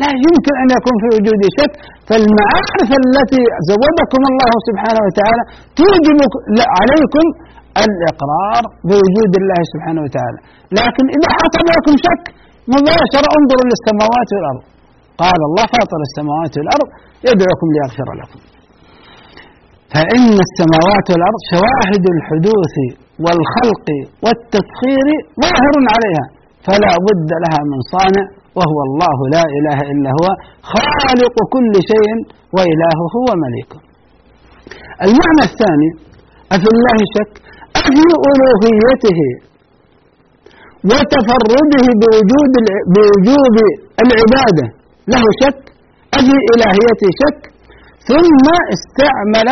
لا 0.01 0.09
يمكن 0.25 0.53
أن 0.63 0.69
يكون 0.77 0.95
في 1.01 1.07
وجوده 1.15 1.47
شك. 1.59 1.73
فالمعارف 2.07 2.89
التي 3.03 3.43
زودكم 3.69 4.21
الله 4.31 4.53
سبحانه 4.67 5.01
وتعالى 5.07 5.43
توجب 5.79 6.19
عليكم 6.79 7.25
الإقرار 7.85 8.63
بوجود 8.87 9.31
الله 9.41 9.59
سبحانه 9.73 10.01
وتعالى. 10.05 10.39
لكن 10.79 11.05
إذا 11.15 11.29
حصل 11.39 11.65
لكم 11.75 11.93
شك 12.05 12.23
مباشرة 12.75 13.29
انظروا 13.37 13.67
للسماوات 13.71 14.29
والأرض. 14.35 14.63
قال 15.23 15.39
الله 15.49 15.65
فاطر 15.75 15.99
السماوات 16.09 16.53
والأرض 16.57 16.89
يدعوكم 17.29 17.67
ليغفر 17.75 18.09
لكم. 18.21 18.39
فإن 19.93 20.33
السماوات 20.47 21.07
والأرض 21.11 21.41
شواهد 21.53 22.05
الحدوث 22.15 22.75
والخلق 23.23 23.87
والتسخير 24.25 25.07
ظاهر 25.43 25.75
عليها 25.93 26.25
فلا 26.67 26.93
بد 27.07 27.29
لها 27.43 27.61
من 27.71 27.79
صانع 27.93 28.25
وهو 28.57 28.79
الله 28.87 29.17
لا 29.35 29.43
إله 29.57 29.79
إلا 29.91 30.09
هو 30.19 30.27
خالق 30.73 31.35
كل 31.55 31.73
شيء 31.91 32.11
وإلهه 32.55 33.13
ومليكه 33.27 33.79
المعنى 35.07 35.43
الثاني 35.49 35.89
أفي 36.55 36.67
الله 36.75 36.97
شك؟ 37.15 37.31
أفي 37.87 38.07
ألوهيته 38.29 39.19
وتفرده 40.89 41.85
بوجود 42.01 42.53
بوجوب 42.93 43.55
العبادة. 44.03 44.65
له 45.13 45.23
شك 45.41 45.61
أفي 46.17 46.37
إلهيته 46.53 47.09
شك. 47.21 47.41
ثم 48.09 48.45
استعمل 48.75 49.49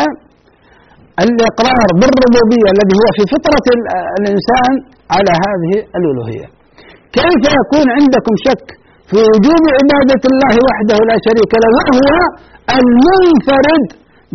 الإقرار 1.25 1.87
بالربوبية 1.99 2.67
الذي 2.75 2.95
هو 3.01 3.07
في 3.17 3.23
فطرة 3.33 3.67
الإنسان 4.19 4.71
على 5.15 5.33
هذه 5.45 5.71
الألوهية. 5.97 6.47
كيف 7.17 7.43
يكون 7.59 7.87
عندكم 7.97 8.33
شك 8.47 8.65
في 9.09 9.17
وجوب 9.31 9.63
عبادة 9.79 10.23
الله 10.31 10.53
وحده 10.67 10.97
لا 11.09 11.17
شريك 11.27 11.51
له؟ 11.63 11.71
وهو 11.97 12.19
المنفرد 12.79 13.85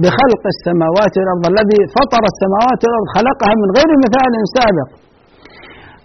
بخلق 0.03 0.43
السماوات 0.55 1.13
والأرض 1.19 1.45
الذي 1.53 1.81
فطر 1.97 2.23
السماوات 2.33 2.81
والأرض 2.85 3.09
خلقها 3.17 3.53
من 3.63 3.69
غير 3.79 3.91
مثال 4.05 4.33
سابق. 4.57 4.89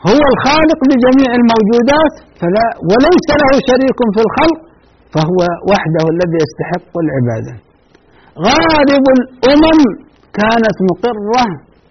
هو 0.09 0.21
الخالق 0.33 0.79
لجميع 0.91 1.29
الموجودات 1.41 2.13
فلا 2.39 2.65
وليس 2.89 3.27
له 3.41 3.51
شريك 3.69 3.99
في 4.15 4.21
الخلق 4.25 4.59
فهو 5.13 5.39
وحده 5.71 6.03
الذي 6.15 6.37
يستحق 6.45 6.93
العبادة. 7.05 7.53
غالب 8.47 9.05
الأمم 9.17 9.79
كانت 10.39 10.77
مقرة 10.89 11.45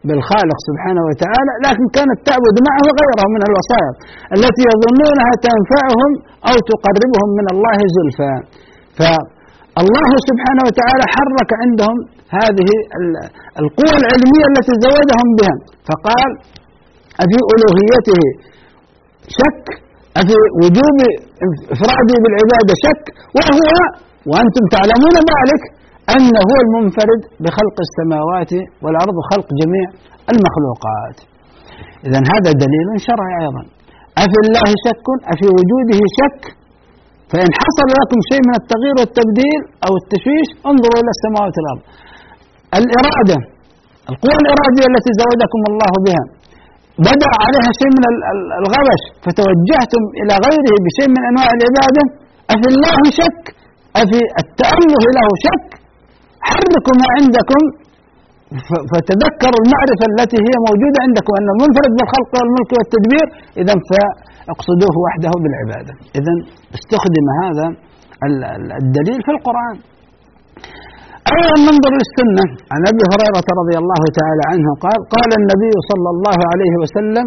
بالخالق 0.06 0.58
سبحانه 0.68 1.02
وتعالى 1.08 1.52
لكن 1.66 1.84
كانت 1.96 2.18
تعبد 2.28 2.56
معه 2.68 2.86
غيره 3.00 3.24
من 3.34 3.42
الوسائط 3.48 3.96
التي 4.36 4.62
يظنونها 4.72 5.32
تنفعهم 5.48 6.10
أو 6.48 6.56
تقربهم 6.72 7.28
من 7.38 7.46
الله 7.54 7.78
زلفى. 7.96 8.34
فالله 9.74 10.10
سبحانه 10.30 10.62
وتعالى 10.68 11.04
حرك 11.14 11.50
عندهم 11.62 11.96
هذه 12.38 12.68
القوى 13.62 13.94
العلمية 14.02 14.44
التي 14.52 14.72
زودهم 14.86 15.28
بها. 15.38 15.56
فقال 15.88 16.30
أفي 17.22 17.38
ألوهيته 17.54 18.20
شك 19.38 19.66
أفي 20.20 20.34
وجوب 20.62 20.98
إفراده 21.74 22.14
بالعبادة 22.22 22.72
شك 22.86 23.04
وهو 23.36 23.70
وأنتم 24.30 24.64
تعلمون 24.74 25.16
ذلك 25.32 25.62
أنه 26.14 26.40
هو 26.50 26.58
المنفرد 26.64 27.20
بخلق 27.42 27.76
السماوات 27.86 28.52
والأرض 28.82 29.14
وخلق 29.18 29.48
جميع 29.60 29.86
المخلوقات. 30.32 31.18
إذا 32.06 32.20
هذا 32.32 32.50
دليل 32.64 32.88
شرعي 33.06 33.34
أيضا. 33.44 33.62
أفي 34.24 34.38
الله 34.44 34.68
شك 34.86 35.06
أفي 35.32 35.46
وجوده 35.56 36.00
شك 36.18 36.42
فإن 37.34 37.50
حصل 37.62 37.88
لكم 38.00 38.18
شيء 38.30 38.42
من 38.48 38.54
التغيير 38.62 38.94
والتبديل 39.00 39.60
أو 39.86 39.92
التشويش 40.00 40.48
انظروا 40.70 40.98
إلى 41.02 41.10
السماوات 41.16 41.54
والأرض. 41.58 41.82
الإرادة 42.80 43.38
القوة 44.10 44.38
الإرادية 44.44 44.86
التي 44.92 45.10
زودكم 45.22 45.60
الله 45.70 45.92
بها. 46.06 46.24
بدأ 47.08 47.30
عليها 47.44 47.70
شيء 47.80 47.90
من 47.96 48.04
الغبش 48.60 49.02
فتوجهتم 49.24 50.02
إلى 50.20 50.34
غيره 50.46 50.74
بشيء 50.86 51.08
من 51.16 51.22
أنواع 51.30 51.48
العبادة. 51.56 52.04
أفي 52.54 52.68
الله 52.74 52.98
شك؟ 53.20 53.42
أفي 54.02 54.20
التأله 54.42 55.04
له 55.16 55.28
شك؟ 55.46 55.66
حركوا 56.50 56.94
ما 57.00 57.06
عندكم 57.16 57.62
فتذكروا 58.90 59.60
المعرفة 59.64 60.04
التي 60.12 60.38
هي 60.46 60.54
موجودة 60.66 60.98
عندكم 61.06 61.32
أن 61.40 61.48
المنفرد 61.54 61.92
بالخلق 61.98 62.30
والملك 62.36 62.70
والتدبير. 62.76 63.26
إذا 63.60 63.74
فاقصدوه 64.46 64.94
وحده 65.04 65.32
بالعبادة. 65.42 65.94
إذا 66.18 66.32
استخدم 66.76 67.26
هذا 67.42 67.66
الدليل 68.82 69.20
في 69.26 69.30
القرآن. 69.36 69.76
أيضا 71.34 71.54
ننظر 71.66 71.92
للسنة. 72.00 72.44
عن 72.72 72.80
أبي 72.90 73.02
هريرة 73.12 73.48
رضي 73.60 73.76
الله 73.82 74.02
تعالى 74.18 74.44
عنه 74.52 74.68
قال 74.84 74.98
قال 75.14 75.30
النبي 75.40 75.74
صلى 75.90 76.08
الله 76.14 76.38
عليه 76.52 76.74
وسلم 76.82 77.26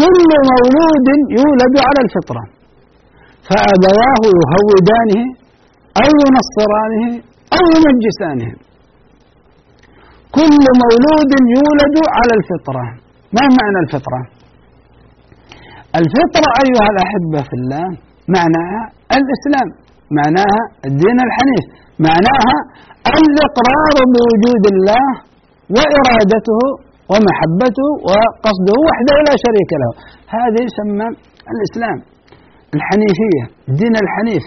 كل 0.00 0.28
مولود 0.52 1.08
يولد 1.38 1.74
على 1.88 2.00
الفطرة. 2.06 2.42
فأبواه 3.48 4.22
يهودانه 4.40 5.22
أو 6.02 6.10
ينصرانه 6.24 7.04
أو 7.58 7.66
يمجسانه 7.86 8.50
كل 10.38 10.64
مولود 10.82 11.32
يولد 11.56 11.96
على 12.16 12.32
الفطرة. 12.38 12.84
ما 13.36 13.44
معنى 13.58 13.78
الفطرة؟ 13.84 14.20
الفطرة 16.00 16.48
أيها 16.64 16.88
الأحبة 16.94 17.38
في 17.48 17.54
الله 17.60 17.86
معناها 18.36 18.82
الإسلام 19.18 19.68
معناها 20.18 20.62
الدين 20.88 21.18
الحنيف 21.28 21.64
معناها 22.08 22.56
الإقرار 23.20 23.96
بوجود 24.14 24.64
الله 24.74 25.06
وإرادته 25.76 26.60
ومحبته 27.12 27.88
وقصده 28.08 28.76
وحده 28.88 29.16
لا 29.28 29.34
شريك 29.44 29.70
له. 29.82 29.90
هذا 30.36 30.58
يسمى 30.68 31.08
الإسلام 31.52 31.98
الحنيفية 32.76 33.44
الدين 33.70 33.94
الحنيف 34.04 34.44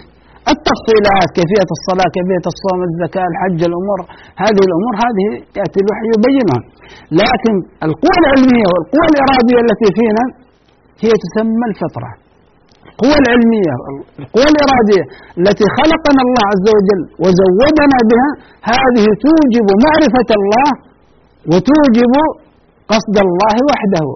التفصيلات 0.52 1.28
كيفية 1.38 1.70
الصلاة 1.78 2.08
كيفية 2.16 2.46
الصوم 2.52 2.80
الزكاة 2.88 3.26
الحج 3.32 3.60
الأمور 3.70 3.98
هذه 4.44 4.62
الأمور 4.68 4.94
هذه 5.04 5.26
يأتي 5.58 5.78
الوحي 5.84 6.06
يبينها. 6.14 6.60
لكن 7.20 7.54
القوى 7.86 8.16
العلمية 8.22 8.66
والقوى 8.72 9.06
الإرادية 9.12 9.58
التي 9.64 9.88
فينا 9.98 10.24
هي 11.02 11.12
تسمى 11.24 11.66
الفطرة. 11.72 12.10
القوى 12.88 13.16
العلمية 13.22 13.74
القوى 14.22 14.48
الإرادية 14.52 15.04
التي 15.40 15.66
خلقنا 15.78 16.20
الله 16.26 16.42
عز 16.52 16.66
وجل 16.76 17.02
وزودنا 17.22 17.98
بها 18.10 18.28
هذه 18.72 19.04
توجب 19.24 19.66
معرفة 19.86 20.30
الله 20.38 20.68
وتوجب 21.50 22.14
قصد 22.92 23.16
الله 23.26 23.54
وحده 23.70 24.06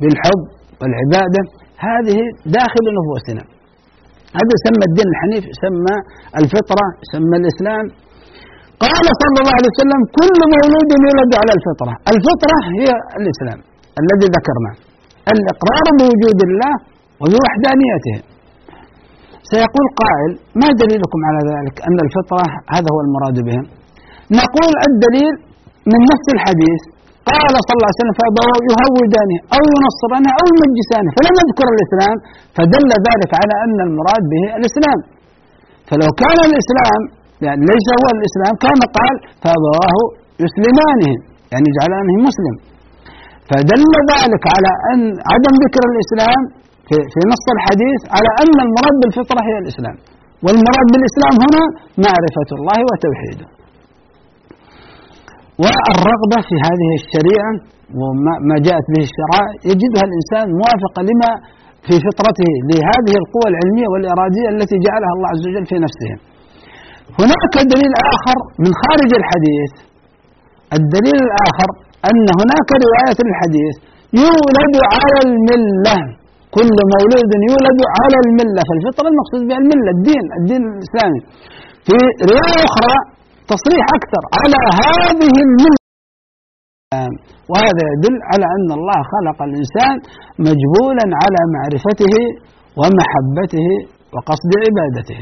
بالحب 0.00 0.42
والعبادة. 0.80 1.42
هذه 1.88 2.18
داخل 2.58 2.84
نفوسنا. 2.98 3.44
هذا 4.38 4.52
يسمى 4.58 4.84
الدين 4.90 5.08
الحنيف 5.14 5.44
يسمى 5.52 5.96
الفطرة 6.40 6.86
يسمى 7.04 7.36
الإسلام. 7.42 7.84
قال 8.84 9.04
صلى 9.22 9.38
الله 9.42 9.54
عليه 9.58 9.70
وسلم 9.74 10.00
كل 10.18 10.38
مولود 10.54 10.88
يولد 11.04 11.32
على 11.40 11.52
الفطرة. 11.58 11.94
الفطرة 12.12 12.56
هي 12.78 12.88
الإسلام 13.20 13.58
الذي 14.00 14.26
ذكرناه. 14.36 14.76
الإقرار 15.34 15.86
بوجود 15.98 16.38
الله 16.48 16.74
وبوحدانيته 17.22 18.16
سيقول 19.52 19.86
قائل 20.02 20.30
ما 20.60 20.68
دليلكم 20.82 21.20
على 21.28 21.40
ذلك؟ 21.52 21.74
أن 21.88 21.96
الفطرة 22.06 22.46
هذا 22.74 22.88
هو 22.94 23.00
المراد 23.06 23.36
بها 23.46 23.62
نقول 24.40 24.72
الدليل 24.88 25.34
من 25.92 26.00
نفس 26.12 26.26
الحديث. 26.36 26.82
قال 27.30 27.54
صلى 27.66 27.76
الله 27.76 27.90
عليه 27.90 28.02
وسلم 28.02 28.16
فأبواه 28.20 28.58
يهودانه 28.70 29.38
أو 29.56 29.62
ينصرانه 29.74 30.30
أو 30.40 30.46
يمجسانه 30.60 31.10
فلم 31.16 31.34
يذكر 31.42 31.66
الإسلام 31.74 32.16
فدل 32.56 32.90
ذلك 33.08 33.30
على 33.40 33.54
أن 33.64 33.78
المراد 33.88 34.22
به 34.32 34.44
الإسلام. 34.58 34.98
فلو 35.88 36.08
كان 36.22 36.38
الإسلام 36.48 37.00
يعني 37.46 37.62
ليس 37.72 37.86
هو 38.00 38.06
الإسلام 38.16 38.52
كان 38.64 38.80
قال 38.98 39.14
فأبواه 39.42 39.96
يسلمانه. 40.44 41.12
يعني 41.52 41.66
يجعلانه 41.70 42.14
مسلم. 42.28 42.54
فدل 43.50 43.92
ذلك 44.12 44.44
على 44.54 44.72
أن 44.92 45.00
عدم 45.30 45.54
ذكر 45.64 45.82
الإسلام 45.92 46.40
في, 46.88 46.96
في 47.12 47.20
نص 47.32 47.44
الحديث 47.56 48.00
على 48.16 48.30
أن 48.42 48.56
المراد 48.66 48.94
بالفطرة 49.00 49.40
هي 49.48 49.56
الإسلام. 49.62 49.96
والمراد 50.44 50.86
بالإسلام 50.92 51.34
هنا 51.44 51.62
معرفة 52.06 52.50
الله 52.58 52.78
وتوحيده. 52.88 53.46
والرغبة 55.62 56.38
في 56.48 56.56
هذه 56.66 56.90
الشريعة 57.00 57.52
وما 58.00 58.56
جاءت 58.66 58.86
به 58.92 59.02
الشرائع 59.08 59.48
يجدها 59.70 60.04
الإنسان 60.08 60.46
موافقة 60.60 61.00
لما 61.10 61.30
في 61.86 61.94
فطرته 62.06 62.50
لهذه 62.70 63.14
القوى 63.22 63.46
العلمية 63.52 63.88
والإرادية 63.92 64.48
التي 64.54 64.76
جعلها 64.86 65.12
الله 65.16 65.28
عز 65.34 65.44
وجل 65.48 65.64
في 65.70 65.76
نفسه. 65.86 66.12
هناك 67.20 67.54
دليل 67.74 67.92
آخر 68.14 68.38
من 68.62 68.70
خارج 68.82 69.10
الحديث. 69.20 69.72
الدليل 70.78 71.18
الآخر 71.28 71.68
أن 72.08 72.26
هناك 72.40 72.68
رواية 72.86 73.18
للحديث 73.26 73.74
يولد 74.24 74.74
على 74.94 75.18
الملة. 75.26 75.96
كل 76.56 76.76
مولود 76.94 77.32
يولد 77.50 77.80
على 77.98 78.16
الملة. 78.24 78.60
فالفطرة 78.68 79.08
المقصود 79.12 79.42
بها 79.48 79.58
الملة 79.62 79.90
الدين 79.96 80.24
الدين 80.38 80.62
الإسلامي. 80.72 81.20
في 81.86 81.96
رواية 82.30 82.58
أخرى 82.68 82.96
تصريح 83.52 83.84
أكثر 83.98 84.22
على 84.40 84.60
هذه 84.82 85.34
الملة. 85.46 85.78
وهذا 87.50 87.84
يدل 87.92 88.16
على 88.30 88.46
أن 88.56 88.68
الله 88.78 88.98
خلق 89.12 89.38
الإنسان 89.48 89.94
مجبولا 90.48 91.06
على 91.22 91.40
معرفته 91.54 92.14
ومحبته 92.80 93.68
وقصد 94.14 94.50
عبادته. 94.64 95.20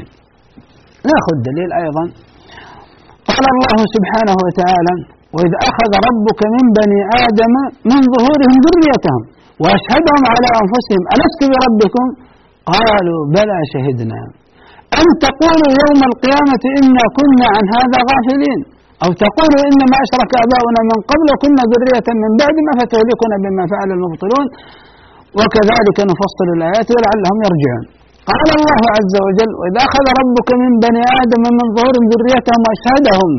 نأخذ 1.09 1.35
دليل 1.49 1.69
أيضا. 1.83 2.03
قال 3.29 3.45
الله 3.53 3.79
سبحانه 3.95 4.35
وتعالى 4.45 4.93
وإذ 5.35 5.51
أخذ 5.69 5.91
ربك 6.07 6.41
من 6.55 6.65
بني 6.79 7.01
آدم 7.25 7.53
من 7.91 8.01
ظهورهم 8.13 8.55
ذريتهم 8.65 9.21
وأشهدهم 9.63 10.23
على 10.33 10.49
أنفسهم 10.61 11.03
ألست 11.13 11.41
بربكم؟ 11.51 12.05
قالوا 12.71 13.21
بلى 13.35 13.57
شهدنا. 13.73 14.21
أن 14.99 15.07
تقولوا 15.25 15.71
يوم 15.83 15.99
القيامة 16.11 16.63
إنا 16.79 17.03
كنا 17.17 17.47
عن 17.55 17.65
هذا 17.75 17.99
غافلين؟ 18.09 18.59
أو 19.03 19.09
تقولوا 19.23 19.61
إنما 19.69 19.95
أشرك 20.05 20.31
آباؤنا 20.43 20.81
من 20.91 20.99
قبل 21.11 21.27
وكنا 21.33 21.63
ذرية 21.71 22.07
من 22.23 22.31
بعد 22.41 22.57
ما 22.67 22.73
فتهلكنا 22.79 23.35
بما 23.43 23.63
فعل 23.71 23.89
المبطلون؟ 23.97 24.45
وكذلك 25.39 25.97
نفصل 26.11 26.47
الآيات 26.57 26.87
ولعلهم 26.95 27.37
يرجعون. 27.47 27.83
قال 28.29 28.49
الله 28.59 28.81
عز 28.97 29.15
وجل 29.25 29.51
وإذا 29.59 29.81
أخذ 29.87 30.05
ربك 30.21 30.49
من 30.63 30.71
بني 30.85 31.03
آدم 31.21 31.43
من 31.59 31.65
ظهورهم 31.75 32.05
ذريتهم 32.13 32.61
وأشهدهم. 32.65 33.31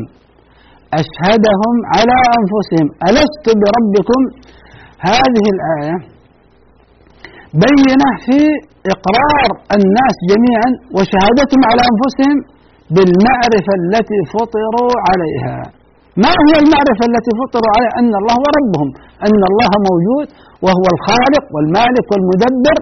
أشهدهم 1.01 1.75
على 1.95 2.17
أنفسهم. 2.39 2.87
ألست 3.07 3.45
بربكم؟ 3.61 4.21
هذه 5.09 5.45
الآية 5.55 5.95
بينة 7.65 8.09
في 8.25 8.39
إقرار 8.95 9.49
الناس 9.77 10.15
جميعا 10.31 10.69
وشهادتهم 10.95 11.61
على 11.69 11.81
أنفسهم 11.91 12.37
بالمعرفة 12.95 13.71
التي 13.81 14.19
فطروا 14.33 14.93
عليها. 15.07 15.57
ما 16.23 16.33
هي 16.47 16.53
المعرفة 16.63 17.03
التي 17.11 17.31
فطروا 17.41 17.71
عليها؟ 17.75 17.93
أن 18.01 18.11
الله 18.21 18.35
هو 18.41 18.47
ربهم. 18.59 18.89
أن 19.27 19.41
الله 19.51 19.71
موجود 19.89 20.27
وهو 20.65 20.85
الخالق 20.95 21.45
والمالك 21.53 22.05
والمدبر. 22.11 22.77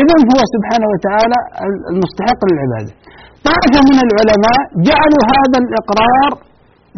إذن 0.00 0.20
هو 0.32 0.40
سبحانه 0.54 0.88
وتعالى 0.92 1.38
المستحق 1.92 2.40
للعبادة. 2.48 2.92
طائفة 3.48 3.80
من 3.90 3.98
العلماء 4.06 4.60
جعلوا 4.88 5.24
هذا 5.34 5.58
الإقرار 5.64 6.30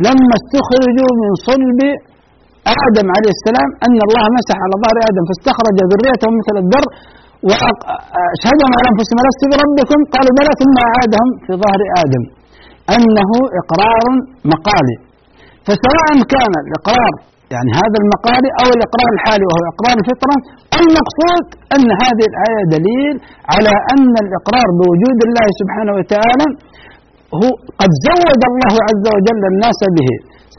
لما 0.04 0.34
استخرجوا 0.40 1.12
من 1.22 1.30
صلب 1.48 1.80
آدم 2.86 3.06
عليه 3.16 3.32
السلام 3.38 3.68
أن 3.86 3.98
الله 4.06 4.24
مسح 4.38 4.56
على 4.64 4.74
ظهر 4.82 4.96
آدم 5.10 5.22
فاستخرج 5.28 5.76
ذريته 5.92 6.28
مثل 6.38 6.56
الذر 6.64 6.86
وأشهدهم 7.48 8.70
على 8.76 8.86
أنفسهم 8.92 9.18
لست 9.26 9.42
بربكم؟ 9.52 9.98
قالوا 10.14 10.32
بلى 10.38 10.52
ثم 10.62 10.76
أعادهم 10.88 11.28
في 11.44 11.52
ظهر 11.62 11.80
آدم. 12.02 12.22
أنه 12.96 13.30
إقرار 13.60 14.04
مقالي. 14.52 14.96
فسواء 15.66 16.10
كان 16.34 16.52
الإقرار 16.64 17.12
يعني 17.54 17.70
هذا 17.80 17.96
المقالي 18.02 18.50
أو 18.60 18.68
الإقرار 18.76 19.08
الحالي 19.16 19.44
وهو 19.50 19.64
إقرار 19.74 19.96
الفطرة 20.02 20.36
المقصود 20.80 21.44
أن 21.74 21.86
هذه 22.02 22.24
الآية 22.32 22.62
دليل 22.76 23.14
على 23.54 23.72
أن 23.94 24.12
الإقرار 24.24 24.66
بوجود 24.78 25.18
الله 25.26 25.46
سبحانه 25.60 25.92
وتعالى 25.98 26.46
هو 27.40 27.48
قد 27.80 27.90
زود 28.06 28.42
الله 28.50 28.74
عز 28.88 29.04
وجل 29.14 29.42
الناس 29.52 29.80
به 29.96 30.10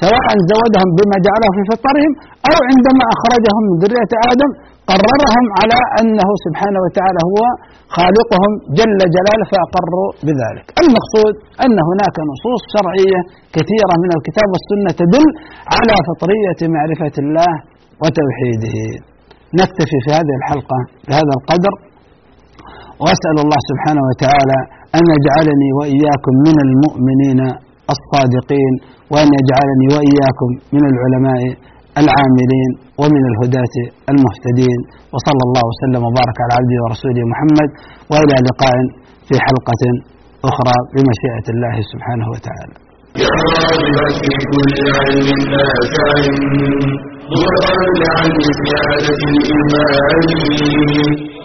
سواء 0.03 0.27
زودهم 0.51 0.89
بما 0.97 1.17
جعله 1.27 1.49
في 1.55 1.61
فطرهم 1.71 2.11
أو 2.49 2.57
عندما 2.69 3.03
أخرجهم 3.15 3.61
من 3.69 3.75
ذرية 3.83 4.11
آدم 4.31 4.51
قررهم 4.91 5.45
على 5.59 5.79
أنه 5.99 6.29
سبحانه 6.45 6.79
وتعالى 6.85 7.21
هو 7.31 7.41
خالقهم 7.97 8.51
جل 8.79 8.99
جلاله 9.15 9.45
فأقروا 9.51 10.09
بذلك. 10.27 10.65
المقصود 10.81 11.33
أن 11.65 11.77
هناك 11.89 12.15
نصوص 12.31 12.61
شرعية 12.75 13.19
كثيرة 13.55 13.93
من 14.03 14.11
الكتاب 14.17 14.47
والسنة 14.53 14.91
تدل 15.01 15.25
على 15.75 15.95
فطرية 16.09 16.61
معرفة 16.75 17.15
الله 17.23 17.51
وتوحيده. 18.01 18.77
نكتفي 19.59 19.97
في 20.03 20.09
هذه 20.17 20.33
الحلقة 20.39 20.79
بهذا 21.07 21.33
القدر 21.39 21.73
وأسأل 23.01 23.37
الله 23.43 23.59
سبحانه 23.71 24.03
وتعالى 24.09 24.59
أن 24.97 25.03
يجعلني 25.15 25.69
وإياكم 25.79 26.33
من 26.47 26.57
المؤمنين 26.67 27.39
الصادقين 27.93 28.73
وأن 29.11 29.27
يجعلني 29.39 29.87
وإياكم 29.95 30.49
من 30.75 30.83
العلماء 30.91 31.41
العاملين 32.01 32.71
ومن 33.01 33.23
الهداة 33.31 33.75
المهتدين. 34.11 34.79
وصلى 35.13 35.43
الله 35.47 35.63
وسلم 35.71 36.01
وبارك 36.07 36.37
على 36.43 36.53
عبده 36.59 36.77
ورسوله 36.83 37.23
محمد 37.33 37.69
وإلى 38.11 38.35
لقاء 38.47 38.75
في 39.27 39.35
حلقة 39.45 39.83
أخرى 40.49 40.77
بمشيئة 40.93 41.47
الله 41.53 41.75
سبحانه 41.91 42.27
وتعالى. 42.33 42.75
يا 43.23 43.31
راغبا 43.45 44.05
في 44.19 44.33
كل 44.51 44.75
علم 44.99 45.27
نافع 45.53 46.09
ضربا 47.33 47.71
عن 48.17 48.31
زيادة 48.59 49.21
الإيمان. 49.31 50.17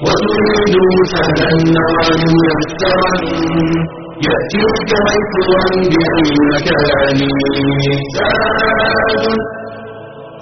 وتريد 0.04 0.96
سهلا 1.12 1.46
النوال 1.58 2.10
ميسرا 2.34 3.12
يأتيك 4.26 4.90
عفوا 5.06 5.62
بأي 5.92 6.32
مكان 6.50 7.18
زاد 8.16 9.24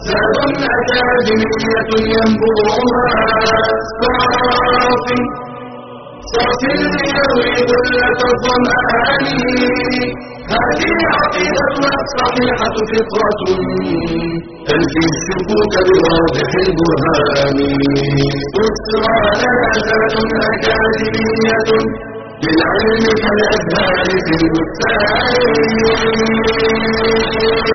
زاد 0.09 0.39
أكاديمية 0.77 1.91
ينبوعها 2.15 3.15
صافي 4.01 5.21
صافي 6.35 6.73
ليروي 6.95 7.53
ذلة 7.71 8.21
الظمآن 8.33 9.25
هذه 10.55 10.95
عقيدتنا 11.19 11.91
الصحيحة 12.05 12.77
فطرة 12.91 13.41
تنفي 14.69 15.03
الشكوك 15.15 15.75
بواضح 15.89 16.51
البرهان 16.67 17.59
تسرى 18.57 19.17
لنا 19.41 19.73
ذات 19.87 20.17
أكاديمية 20.51 21.71
للعلم 22.45 23.05
كالأزهار 23.23 24.09
في 24.27 24.35
البستان 24.41 25.61